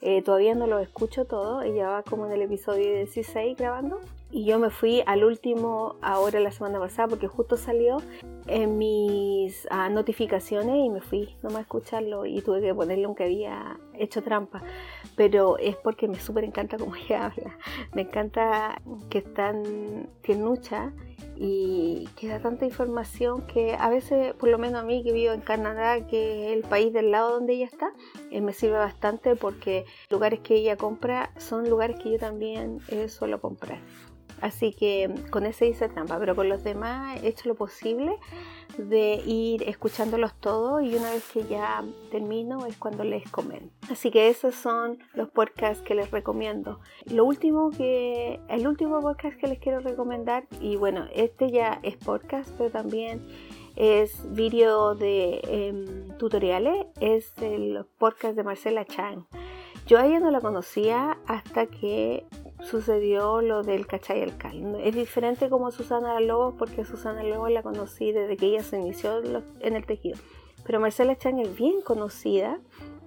eh, 0.00 0.22
todavía 0.22 0.54
no 0.54 0.68
lo 0.68 0.78
escucho 0.78 1.24
todo. 1.24 1.62
Ella 1.62 1.88
va 1.88 2.02
como 2.04 2.26
en 2.26 2.32
el 2.32 2.42
episodio 2.42 2.94
16 2.94 3.56
grabando 3.56 3.98
y 4.36 4.44
yo 4.44 4.58
me 4.58 4.68
fui 4.68 5.02
al 5.06 5.24
último 5.24 5.96
ahora 6.02 6.40
la 6.40 6.50
semana 6.50 6.78
pasada 6.78 7.08
porque 7.08 7.26
justo 7.26 7.56
salió 7.56 8.02
en 8.46 8.76
mis 8.76 9.66
ah, 9.70 9.88
notificaciones 9.88 10.76
y 10.76 10.90
me 10.90 11.00
fui 11.00 11.34
nomás 11.42 11.56
a 11.56 11.60
escucharlo 11.62 12.26
y 12.26 12.42
tuve 12.42 12.60
que 12.60 12.74
ponerle 12.74 13.06
aunque 13.06 13.24
había 13.24 13.78
hecho 13.94 14.22
trampa 14.22 14.62
pero 15.16 15.56
es 15.56 15.74
porque 15.76 16.06
me 16.06 16.20
súper 16.20 16.44
encanta 16.44 16.76
cómo 16.76 16.94
ella 17.08 17.24
habla 17.24 17.56
me 17.94 18.02
encanta 18.02 18.78
que 19.08 19.18
es 19.18 19.32
tan 19.32 20.10
tiernucha 20.20 20.92
y 21.38 22.06
que 22.16 22.28
da 22.28 22.38
tanta 22.38 22.66
información 22.66 23.46
que 23.46 23.74
a 23.74 23.88
veces, 23.88 24.34
por 24.34 24.50
lo 24.50 24.58
menos 24.58 24.82
a 24.82 24.84
mí 24.86 25.02
que 25.02 25.12
vivo 25.12 25.32
en 25.32 25.40
Canadá, 25.40 26.06
que 26.06 26.46
es 26.46 26.56
el 26.56 26.62
país 26.62 26.92
del 26.92 27.10
lado 27.10 27.32
donde 27.32 27.54
ella 27.54 27.66
está, 27.66 27.92
eh, 28.30 28.40
me 28.40 28.52
sirve 28.52 28.76
bastante 28.76 29.36
porque 29.36 29.84
lugares 30.08 30.40
que 30.40 30.56
ella 30.56 30.76
compra 30.76 31.30
son 31.36 31.68
lugares 31.68 31.98
que 32.02 32.12
yo 32.12 32.18
también 32.18 32.80
eh, 32.88 33.08
suelo 33.08 33.40
comprar. 33.40 33.80
Así 34.40 34.72
que 34.72 35.12
con 35.30 35.46
ese 35.46 35.66
hice 35.66 35.88
trampa, 35.88 36.18
pero 36.18 36.36
con 36.36 36.48
los 36.48 36.62
demás 36.62 37.22
he 37.22 37.28
hecho 37.28 37.48
lo 37.48 37.54
posible 37.54 38.16
de 38.78 39.22
ir 39.24 39.62
escuchándolos 39.68 40.34
todos 40.34 40.82
y 40.82 40.94
una 40.94 41.10
vez 41.10 41.24
que 41.32 41.44
ya 41.44 41.82
termino 42.10 42.66
es 42.66 42.76
cuando 42.76 43.04
les 43.04 43.28
comento. 43.30 43.72
Así 43.90 44.10
que 44.10 44.28
esos 44.28 44.54
son 44.54 44.98
los 45.14 45.30
podcasts 45.30 45.82
que 45.82 45.94
les 45.94 46.10
recomiendo. 46.10 46.80
Lo 47.06 47.24
último 47.24 47.70
que, 47.70 48.40
el 48.48 48.66
último 48.66 49.00
podcast 49.00 49.38
que 49.38 49.46
les 49.46 49.58
quiero 49.58 49.80
recomendar, 49.80 50.46
y 50.60 50.76
bueno, 50.76 51.06
este 51.14 51.50
ya 51.50 51.80
es 51.82 51.96
podcast, 51.96 52.50
pero 52.58 52.70
también 52.70 53.26
es 53.76 54.32
vídeo 54.34 54.94
de 54.94 55.40
em, 55.44 56.16
tutoriales, 56.18 56.86
es 57.00 57.32
el 57.38 57.84
podcast 57.98 58.36
de 58.36 58.42
Marcela 58.42 58.84
Chang. 58.84 59.26
Yo 59.86 59.98
a 59.98 60.06
ella 60.06 60.18
no 60.18 60.30
la 60.30 60.40
conocía 60.40 61.18
hasta 61.26 61.66
que 61.66 62.26
sucedió 62.66 63.40
lo 63.40 63.62
del 63.62 63.86
cachay 63.86 64.20
el 64.20 64.36
cal. 64.36 64.76
Es 64.82 64.94
diferente 64.94 65.48
como 65.48 65.70
Susana 65.70 66.20
Lobos 66.20 66.54
porque 66.58 66.84
Susana 66.84 67.22
Lobos 67.22 67.50
la 67.50 67.62
conocí 67.62 68.12
desde 68.12 68.36
que 68.36 68.46
ella 68.46 68.62
se 68.62 68.78
inició 68.78 69.22
en 69.60 69.76
el 69.76 69.86
tejido. 69.86 70.18
Pero 70.64 70.80
Marcela 70.80 71.16
Chang 71.16 71.38
es 71.38 71.56
bien 71.56 71.80
conocida 71.80 72.58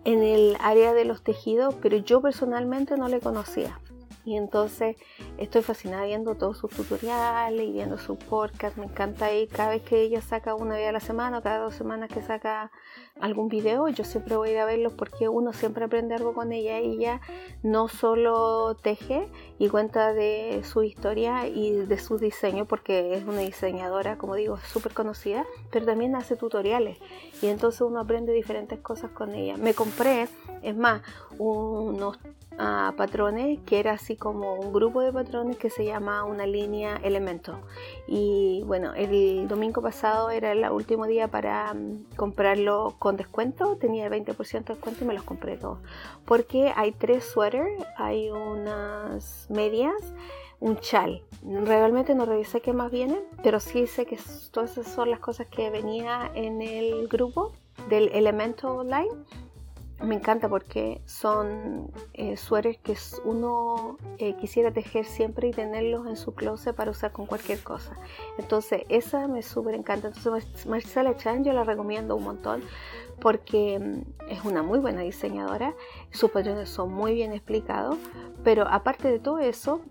en 0.06 0.24
el 0.24 0.56
área 0.62 0.93
de 0.93 1.06
los 1.06 1.22
tejidos, 1.24 1.76
pero 1.82 1.98
yo 1.98 2.22
personalmente 2.22 2.95
no 2.95 3.10
le 3.10 3.19
conocía. 3.19 3.80
Y 4.25 4.36
entonces 4.36 4.97
estoy 5.38 5.62
fascinada 5.62 6.05
viendo 6.05 6.36
todos 6.36 6.58
sus 6.58 6.71
tutoriales 6.71 7.65
y 7.65 7.71
viendo 7.71 7.97
su 7.97 8.17
podcast. 8.17 8.77
Me 8.77 8.86
encanta 8.86 9.34
ir 9.34 9.49
cada 9.49 9.69
vez 9.69 9.82
que 9.82 10.01
ella 10.01 10.21
saca 10.21 10.55
una 10.55 10.75
vez 10.75 10.89
a 10.89 10.91
la 10.91 10.99
semana 10.99 11.39
o 11.39 11.41
cada 11.41 11.60
dos 11.60 11.75
semanas 11.75 12.10
que 12.10 12.21
saca 12.21 12.71
algún 13.19 13.47
video. 13.47 13.88
Yo 13.88 14.03
siempre 14.03 14.36
voy 14.36 14.49
a 14.49 14.51
ir 14.51 14.58
a 14.60 14.65
verlos 14.65 14.93
porque 14.93 15.29
uno 15.29 15.53
siempre 15.53 15.86
aprende 15.86 16.15
algo 16.15 16.34
con 16.34 16.51
ella. 16.51 16.77
Ella 16.77 17.21
no 17.63 17.88
solo 17.88 18.75
teje 18.75 19.27
y 19.58 19.69
cuenta 19.69 20.13
de 20.13 20.62
su 20.63 20.84
historia 20.84 21.47
y 21.47 21.71
de 21.71 21.97
su 21.97 22.17
diseño 22.17 22.65
porque 22.65 23.13
es 23.13 23.23
una 23.23 23.39
diseñadora, 23.39 24.17
como 24.17 24.36
digo, 24.36 24.58
súper 24.58 24.93
conocida, 24.93 25.45
pero 25.71 25.86
también 25.86 26.15
hace 26.15 26.36
tutoriales. 26.36 26.97
Y 27.41 27.47
entonces 27.47 27.82
uno 27.82 27.99
aprende 27.99 28.34
diferentes 28.34 28.79
cosas 28.79 29.12
con 29.12 29.34
ella. 29.34 29.58
Me 29.58 29.73
compré, 29.73 30.27
es 30.62 30.75
más, 30.75 31.01
unos 31.38 32.19
patrones 32.98 33.60
que 33.65 33.80
era 33.80 33.93
así 33.93 34.15
como 34.17 34.56
un 34.56 34.74
grupo 34.74 35.02
de 35.02 35.13
patrones 35.13 35.58
que 35.58 35.69
se 35.69 35.86
llama 35.86 36.26
una 36.26 36.45
línea 36.45 37.00
elemento 37.04 37.60
y 38.08 38.63
bueno 38.65 38.93
el 38.93 39.48
domingo 39.48 39.82
pasado 39.82 40.30
era 40.30 40.52
el 40.52 40.69
último 40.69 41.06
día 41.06 41.30
para 41.30 41.74
mm, 41.74 42.15
comprarlo 42.15 42.95
con 43.00 43.15
descuento. 43.15 43.78
Tenía 43.78 44.08
el 44.08 44.12
20% 44.12 44.65
de 44.65 44.74
descuento 44.74 45.04
y 45.04 45.08
me 45.08 45.13
los 45.13 45.24
compré 45.24 45.58
todos 45.58 45.80
porque 46.26 46.74
hay 46.76 46.91
tres 46.91 47.24
suéteres 47.24 47.84
hay 47.98 48.30
unas 48.30 49.48
medias 49.50 49.93
un 50.60 50.78
chal. 50.80 51.24
Realmente 51.43 52.13
no 52.15 52.26
revisé 52.26 52.62
qué 52.62 52.74
más 52.74 52.91
viene, 52.91 53.22
pero 53.43 53.60
sí 53.60 53.88
sé 53.88 54.06
que 54.06 54.19
todas 54.52 54.78
esas 54.78 54.93
son 54.93 55.10
las 55.10 55.19
cosas 55.19 55.48
que 55.48 55.69
venía 55.69 56.30
en 56.36 56.62
el 56.62 57.08
grupo 57.08 57.54
del 57.88 58.10
Elemento 58.10 58.84
Line 58.84 59.24
me 60.01 60.15
encanta 60.15 60.47
porque 60.47 61.01
son 61.05 61.91
eh, 62.13 62.38
suéteres 62.38 62.77
que 62.77 62.95
uno 63.25 63.97
eh, 64.17 64.35
quisiera 64.35 64.71
tejer 64.71 65.05
siempre 65.05 65.49
y 65.49 65.51
tenerlos 65.51 66.07
en 66.07 66.15
su 66.15 66.33
closet 66.33 66.75
para 66.75 66.91
usar 66.91 67.12
con 67.12 67.25
cualquier 67.25 67.62
cosa. 67.62 67.97
Entonces, 68.38 68.83
esa 68.89 69.27
me 69.27 69.41
súper 69.41 69.75
encanta. 69.75 70.07
Entonces, 70.07 70.65
Marcela 70.65 71.15
Chan 71.17 71.43
yo 71.43 71.53
la 71.53 71.63
recomiendo 71.63 72.15
un 72.15 72.23
montón 72.23 72.62
porque 73.19 73.79
mm, 73.79 74.29
es 74.31 74.45
una 74.45 74.63
muy 74.63 74.79
buena 74.79 75.01
diseñadora. 75.01 75.75
Sus 76.12 76.31
patrones 76.31 76.69
son 76.69 76.93
muy 76.93 77.13
bien 77.13 77.33
explicados, 77.33 77.97
pero 78.43 78.67
aparte 78.67 79.09
de 79.09 79.19
todo 79.19 79.39
eso, 79.39 79.81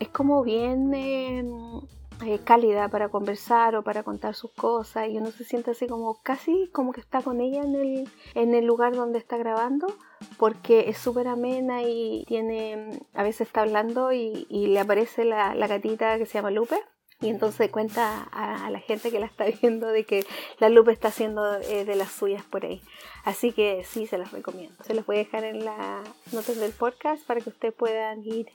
es 0.00 0.08
como 0.08 0.42
bien 0.42 0.92
em, 0.94 1.80
eh, 2.24 2.40
cálida 2.44 2.88
para 2.88 3.08
conversar 3.08 3.74
o 3.76 3.82
para 3.82 4.02
contar 4.02 4.34
sus 4.34 4.52
cosas 4.52 5.08
y 5.08 5.18
uno 5.18 5.30
se 5.30 5.44
siente 5.44 5.72
así 5.72 5.86
como 5.86 6.20
casi 6.22 6.68
como 6.72 6.92
que 6.92 7.00
está 7.00 7.22
con 7.22 7.40
ella 7.40 7.62
en 7.62 7.74
el, 7.74 8.08
en 8.34 8.54
el 8.54 8.64
lugar 8.64 8.94
donde 8.94 9.18
está 9.18 9.36
grabando 9.36 9.86
porque 10.36 10.88
es 10.88 10.98
súper 10.98 11.28
amena 11.28 11.82
y 11.82 12.24
tiene, 12.26 13.00
a 13.14 13.22
veces 13.22 13.48
está 13.48 13.62
hablando 13.62 14.12
y, 14.12 14.46
le 14.48 14.80
aparece 14.80 15.24
la, 15.24 15.54
gatita 15.54 16.18
que 16.18 16.26
se 16.26 16.34
llama 16.34 16.50
Lupe 16.50 16.76
y 17.20 17.28
entonces 17.28 17.70
cuenta 17.70 18.28
a, 18.32 18.68
la 18.70 18.80
gente 18.80 19.10
que 19.10 19.20
la 19.20 19.26
está 19.26 19.44
viendo 19.62 19.88
de 19.88 20.04
que 20.04 20.24
la 20.58 20.68
Lupe 20.68 20.92
está 20.92 21.08
haciendo 21.08 21.54
eh, 21.60 21.84
de 21.84 21.94
las 21.94 22.10
suyas 22.10 22.44
por 22.44 22.64
ahí. 22.64 22.82
Así 23.24 23.52
que 23.52 23.84
sí, 23.84 24.06
se 24.06 24.18
las 24.18 24.32
recomiendo. 24.32 24.82
Se 24.84 24.94
los 24.94 25.06
voy 25.06 25.16
a 25.16 25.18
dejar 25.20 25.44
en 25.44 25.64
las 25.64 26.08
notas 26.32 26.56
del 26.56 26.72
podcast 26.72 27.24
para 27.24 27.40
que 27.40 27.50
ustedes 27.50 27.74
puedan 27.74 28.24
ir 28.24 28.48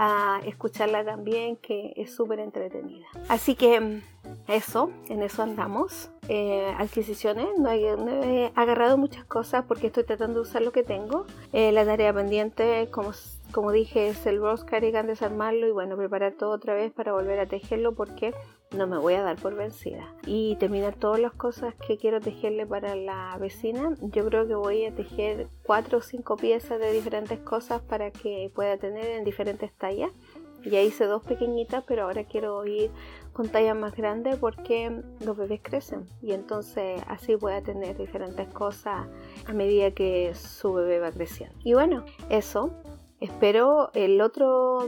a 0.00 0.40
escucharla 0.46 1.04
también, 1.04 1.56
que 1.56 1.92
es 1.96 2.14
súper 2.14 2.38
entretenida. 2.38 3.06
Así 3.28 3.56
que 3.56 3.80
mm, 3.80 4.00
eso, 4.46 4.92
en 5.08 5.22
eso 5.22 5.42
andamos. 5.42 6.10
Eh, 6.28 6.72
adquisiciones, 6.78 7.46
no, 7.58 7.68
he 7.70 8.52
agarrado 8.54 8.96
muchas 8.96 9.24
cosas 9.24 9.64
porque 9.66 9.88
estoy 9.88 10.04
tratando 10.04 10.36
de 10.36 10.48
usar 10.48 10.62
lo 10.62 10.70
que 10.70 10.84
tengo. 10.84 11.26
Eh, 11.52 11.72
la 11.72 11.84
tarea 11.84 12.12
pendiente, 12.12 12.88
como, 12.92 13.12
como 13.52 13.72
dije, 13.72 14.08
es 14.08 14.26
el 14.26 14.40
Rose 14.40 14.64
Cardigan, 14.64 15.06
desarmarlo 15.06 15.66
y 15.66 15.72
bueno, 15.72 15.96
preparar 15.96 16.34
todo 16.34 16.50
otra 16.50 16.74
vez 16.74 16.92
para 16.92 17.12
volver 17.12 17.40
a 17.40 17.46
tejerlo 17.46 17.94
porque 17.94 18.34
no 18.76 18.86
me 18.86 18.98
voy 18.98 19.14
a 19.14 19.22
dar 19.22 19.36
por 19.36 19.54
vencida. 19.54 20.14
Y 20.26 20.56
terminar 20.56 20.94
todas 20.94 21.20
las 21.20 21.32
cosas 21.32 21.74
que 21.86 21.96
quiero 21.96 22.20
tejerle 22.20 22.66
para 22.66 22.94
la 22.94 23.36
vecina. 23.40 23.94
Yo 24.02 24.26
creo 24.26 24.46
que 24.46 24.54
voy 24.54 24.84
a 24.84 24.94
tejer 24.94 25.48
cuatro 25.62 25.98
o 25.98 26.02
cinco 26.02 26.36
piezas 26.36 26.78
de 26.78 26.92
diferentes 26.92 27.38
cosas 27.40 27.80
para 27.80 28.10
que 28.10 28.50
pueda 28.54 28.76
tener 28.76 29.06
en 29.06 29.24
diferentes 29.24 29.72
tallas. 29.72 30.10
Ya 30.64 30.82
hice 30.82 31.04
dos 31.04 31.22
pequeñitas, 31.22 31.84
pero 31.86 32.02
ahora 32.02 32.24
quiero 32.24 32.66
ir 32.66 32.90
con 33.32 33.48
tallas 33.48 33.76
más 33.76 33.94
grandes 33.94 34.36
porque 34.36 35.02
los 35.24 35.36
bebés 35.36 35.60
crecen 35.62 36.08
y 36.20 36.32
entonces 36.32 37.00
así 37.06 37.36
pueda 37.36 37.62
tener 37.62 37.96
diferentes 37.96 38.48
cosas 38.48 39.06
a 39.46 39.52
medida 39.52 39.92
que 39.92 40.34
su 40.34 40.72
bebé 40.72 40.98
va 40.98 41.12
creciendo. 41.12 41.56
Y 41.62 41.74
bueno, 41.74 42.04
eso. 42.28 42.72
Espero 43.20 43.90
el 43.94 44.20
otro 44.20 44.86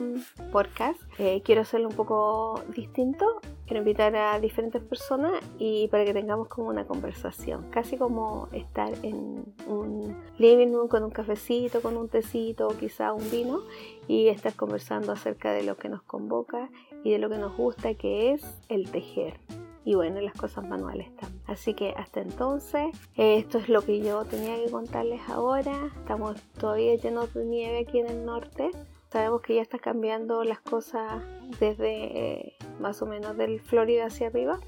podcast. 0.52 1.00
Eh, 1.18 1.42
quiero 1.44 1.62
hacerlo 1.62 1.88
un 1.88 1.96
poco 1.96 2.62
distinto. 2.76 3.26
Quiero 3.66 3.80
invitar 3.80 4.14
a 4.14 4.38
diferentes 4.38 4.80
personas 4.80 5.32
y 5.58 5.88
para 5.88 6.04
que 6.04 6.12
tengamos 6.12 6.46
como 6.46 6.68
una 6.68 6.84
conversación. 6.84 7.68
Casi 7.70 7.96
como 7.96 8.48
estar 8.52 8.92
en 9.02 9.44
un 9.66 10.16
living 10.38 10.72
room 10.72 10.86
con 10.86 11.02
un 11.02 11.10
cafecito, 11.10 11.82
con 11.82 11.96
un 11.96 12.08
tecito 12.08 12.68
o 12.68 12.76
quizá 12.76 13.12
un 13.12 13.28
vino 13.32 13.62
y 14.06 14.28
estar 14.28 14.54
conversando 14.54 15.10
acerca 15.10 15.52
de 15.52 15.64
lo 15.64 15.76
que 15.76 15.88
nos 15.88 16.02
convoca 16.02 16.70
y 17.02 17.10
de 17.10 17.18
lo 17.18 17.30
que 17.30 17.38
nos 17.38 17.56
gusta 17.56 17.94
que 17.94 18.32
es 18.32 18.44
el 18.68 18.92
tejer 18.92 19.40
y 19.84 19.94
bueno, 19.94 20.20
las 20.20 20.34
cosas 20.34 20.68
manuales 20.68 21.14
también. 21.16 21.42
Así 21.46 21.74
que 21.74 21.94
hasta 21.96 22.20
entonces, 22.20 22.88
esto 23.16 23.58
es 23.58 23.68
lo 23.68 23.82
que 23.82 24.00
yo 24.00 24.24
tenía 24.24 24.56
que 24.56 24.70
contarles 24.70 25.20
ahora. 25.28 25.90
Estamos 25.96 26.40
todavía 26.58 26.94
llenos 26.96 27.32
de 27.34 27.44
nieve 27.44 27.78
aquí 27.80 27.98
en 27.98 28.08
el 28.08 28.24
norte. 28.24 28.70
Sabemos 29.10 29.40
que 29.42 29.56
ya 29.56 29.62
está 29.62 29.78
cambiando 29.78 30.44
las 30.44 30.60
cosas 30.60 31.22
desde 31.58 31.88
eh, 31.88 32.56
más 32.78 33.02
o 33.02 33.06
menos 33.06 33.36
del 33.36 33.60
Florida 33.60 34.06
hacia 34.06 34.28
arriba, 34.28 34.60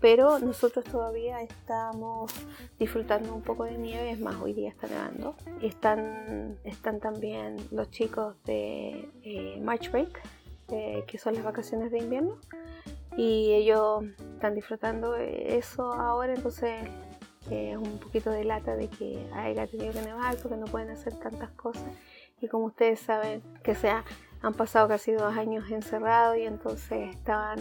pero 0.00 0.38
nosotros 0.38 0.84
todavía 0.84 1.42
estamos 1.42 2.32
disfrutando 2.78 3.34
un 3.34 3.42
poco 3.42 3.64
de 3.64 3.76
nieve, 3.76 4.12
es 4.12 4.20
más, 4.20 4.36
hoy 4.36 4.52
día 4.52 4.68
está 4.68 4.86
nevando. 4.86 5.34
Están, 5.60 6.56
están 6.64 7.00
también 7.00 7.56
los 7.72 7.90
chicos 7.90 8.36
de 8.44 9.08
eh, 9.24 9.60
March 9.60 9.90
Break, 9.90 10.22
eh, 10.68 11.04
que 11.08 11.18
son 11.18 11.34
las 11.34 11.42
vacaciones 11.42 11.90
de 11.90 11.98
invierno, 11.98 12.38
y 13.16 13.52
ellos 13.52 14.04
están 14.34 14.54
disfrutando 14.54 15.16
eso 15.16 15.92
ahora, 15.92 16.34
entonces 16.34 16.88
es 17.50 17.76
un 17.76 17.98
poquito 17.98 18.30
de 18.30 18.44
lata 18.44 18.76
de 18.76 18.88
que 18.88 19.26
haya 19.32 19.66
tenido 19.66 19.92
que 19.92 20.02
nevar 20.02 20.36
porque 20.36 20.56
no 20.56 20.66
pueden 20.66 20.90
hacer 20.90 21.14
tantas 21.14 21.50
cosas. 21.50 21.92
Y 22.40 22.48
como 22.48 22.66
ustedes 22.66 23.00
saben 23.00 23.42
que 23.62 23.74
sea 23.74 24.04
han 24.42 24.54
pasado 24.54 24.88
casi 24.88 25.12
dos 25.12 25.36
años 25.36 25.70
encerrados 25.70 26.38
y 26.38 26.42
entonces 26.42 27.14
estaban 27.14 27.58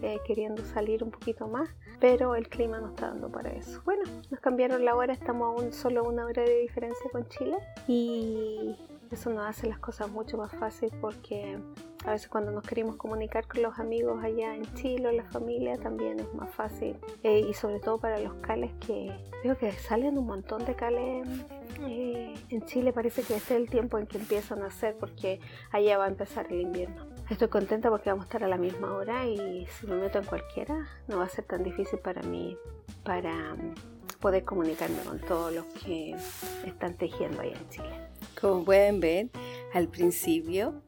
eh, 0.00 0.18
queriendo 0.26 0.64
salir 0.64 1.04
un 1.04 1.10
poquito 1.10 1.46
más 1.48 1.68
pero 2.00 2.34
el 2.34 2.48
clima 2.48 2.80
no 2.80 2.88
está 2.88 3.08
dando 3.08 3.30
para 3.30 3.50
eso. 3.50 3.82
Bueno 3.84 4.04
nos 4.30 4.40
cambiaron 4.40 4.84
la 4.84 4.96
hora 4.96 5.12
estamos 5.12 5.48
aún 5.48 5.72
solo 5.72 6.04
una 6.04 6.24
hora 6.24 6.42
de 6.42 6.60
diferencia 6.60 7.10
con 7.10 7.28
Chile 7.28 7.56
y 7.86 8.74
Eso 9.12 9.28
nos 9.28 9.44
hace 9.46 9.66
las 9.66 9.78
cosas 9.78 10.10
mucho 10.10 10.38
más 10.38 10.50
fácil 10.52 10.90
porque 11.02 11.58
a 12.06 12.12
veces 12.12 12.28
cuando 12.28 12.50
nos 12.50 12.64
queremos 12.64 12.96
comunicar 12.96 13.46
con 13.46 13.62
los 13.62 13.78
amigos 13.78 14.24
allá 14.24 14.56
en 14.56 14.62
Chile 14.74 15.08
o 15.08 15.12
la 15.12 15.24
familia 15.24 15.76
también 15.76 16.18
es 16.18 16.32
más 16.32 16.50
fácil. 16.54 16.96
Eh, 17.22 17.40
y 17.40 17.52
sobre 17.52 17.78
todo 17.78 17.98
para 17.98 18.18
los 18.18 18.32
cales 18.36 18.72
que 18.80 19.12
veo 19.44 19.56
que 19.58 19.70
salen 19.72 20.16
un 20.16 20.26
montón 20.26 20.64
de 20.64 20.74
cales 20.74 21.28
eh, 21.86 22.32
en 22.48 22.62
Chile. 22.64 22.94
Parece 22.94 23.22
que 23.22 23.36
este 23.36 23.54
es 23.54 23.60
el 23.60 23.68
tiempo 23.68 23.98
en 23.98 24.06
que 24.06 24.16
empiezan 24.16 24.62
a 24.62 24.68
hacer 24.68 24.96
porque 24.98 25.40
allá 25.70 25.98
va 25.98 26.06
a 26.06 26.08
empezar 26.08 26.46
el 26.50 26.62
invierno. 26.62 27.06
Estoy 27.28 27.48
contenta 27.48 27.90
porque 27.90 28.08
vamos 28.08 28.24
a 28.24 28.28
estar 28.28 28.42
a 28.44 28.48
la 28.48 28.56
misma 28.56 28.94
hora 28.94 29.26
y 29.26 29.66
si 29.66 29.86
me 29.86 29.96
meto 29.96 30.18
en 30.18 30.24
cualquiera 30.24 30.86
no 31.06 31.18
va 31.18 31.24
a 31.24 31.28
ser 31.28 31.44
tan 31.44 31.62
difícil 31.62 31.98
para 31.98 32.22
mí 32.22 32.56
para 33.04 33.54
mm, 33.54 33.74
poder 34.20 34.44
comunicarme 34.44 35.02
con 35.04 35.20
todos 35.20 35.52
los 35.52 35.66
que 35.66 36.16
están 36.64 36.96
tejiendo 36.96 37.42
allá 37.42 37.58
en 37.58 37.68
Chile. 37.68 38.11
Como 38.40 38.64
pueden 38.64 39.00
ver, 39.00 39.28
al 39.72 39.88
principio 39.88 40.82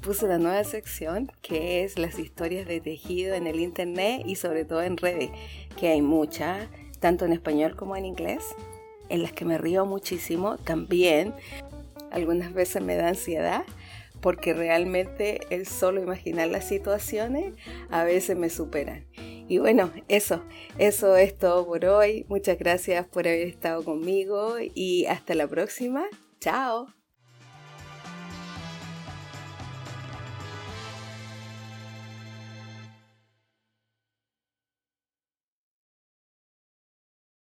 puse 0.00 0.26
una 0.26 0.38
nueva 0.38 0.64
sección 0.64 1.32
que 1.40 1.82
es 1.82 1.98
las 1.98 2.18
historias 2.18 2.66
de 2.66 2.80
tejido 2.80 3.34
en 3.34 3.46
el 3.46 3.58
internet 3.60 4.22
y 4.26 4.36
sobre 4.36 4.64
todo 4.64 4.82
en 4.82 4.96
redes, 4.98 5.30
que 5.78 5.88
hay 5.88 6.02
muchas, 6.02 6.68
tanto 7.00 7.24
en 7.24 7.32
español 7.32 7.74
como 7.74 7.96
en 7.96 8.04
inglés, 8.04 8.44
en 9.08 9.22
las 9.22 9.32
que 9.32 9.44
me 9.44 9.56
río 9.56 9.86
muchísimo. 9.86 10.58
También 10.58 11.34
algunas 12.10 12.52
veces 12.52 12.82
me 12.82 12.96
da 12.96 13.08
ansiedad 13.08 13.64
porque 14.20 14.54
realmente 14.54 15.40
el 15.50 15.66
solo 15.66 16.02
imaginar 16.02 16.48
las 16.48 16.66
situaciones 16.66 17.54
a 17.90 18.04
veces 18.04 18.36
me 18.36 18.48
superan. 18.48 19.06
Y 19.48 19.58
bueno, 19.58 19.92
eso, 20.08 20.42
eso 20.78 21.16
es 21.16 21.36
todo 21.36 21.66
por 21.66 21.84
hoy. 21.84 22.24
Muchas 22.28 22.58
gracias 22.58 23.06
por 23.06 23.28
haber 23.28 23.48
estado 23.48 23.84
conmigo 23.84 24.56
y 24.74 25.04
hasta 25.06 25.34
la 25.34 25.46
próxima. 25.46 26.04
Chao. 26.44 26.92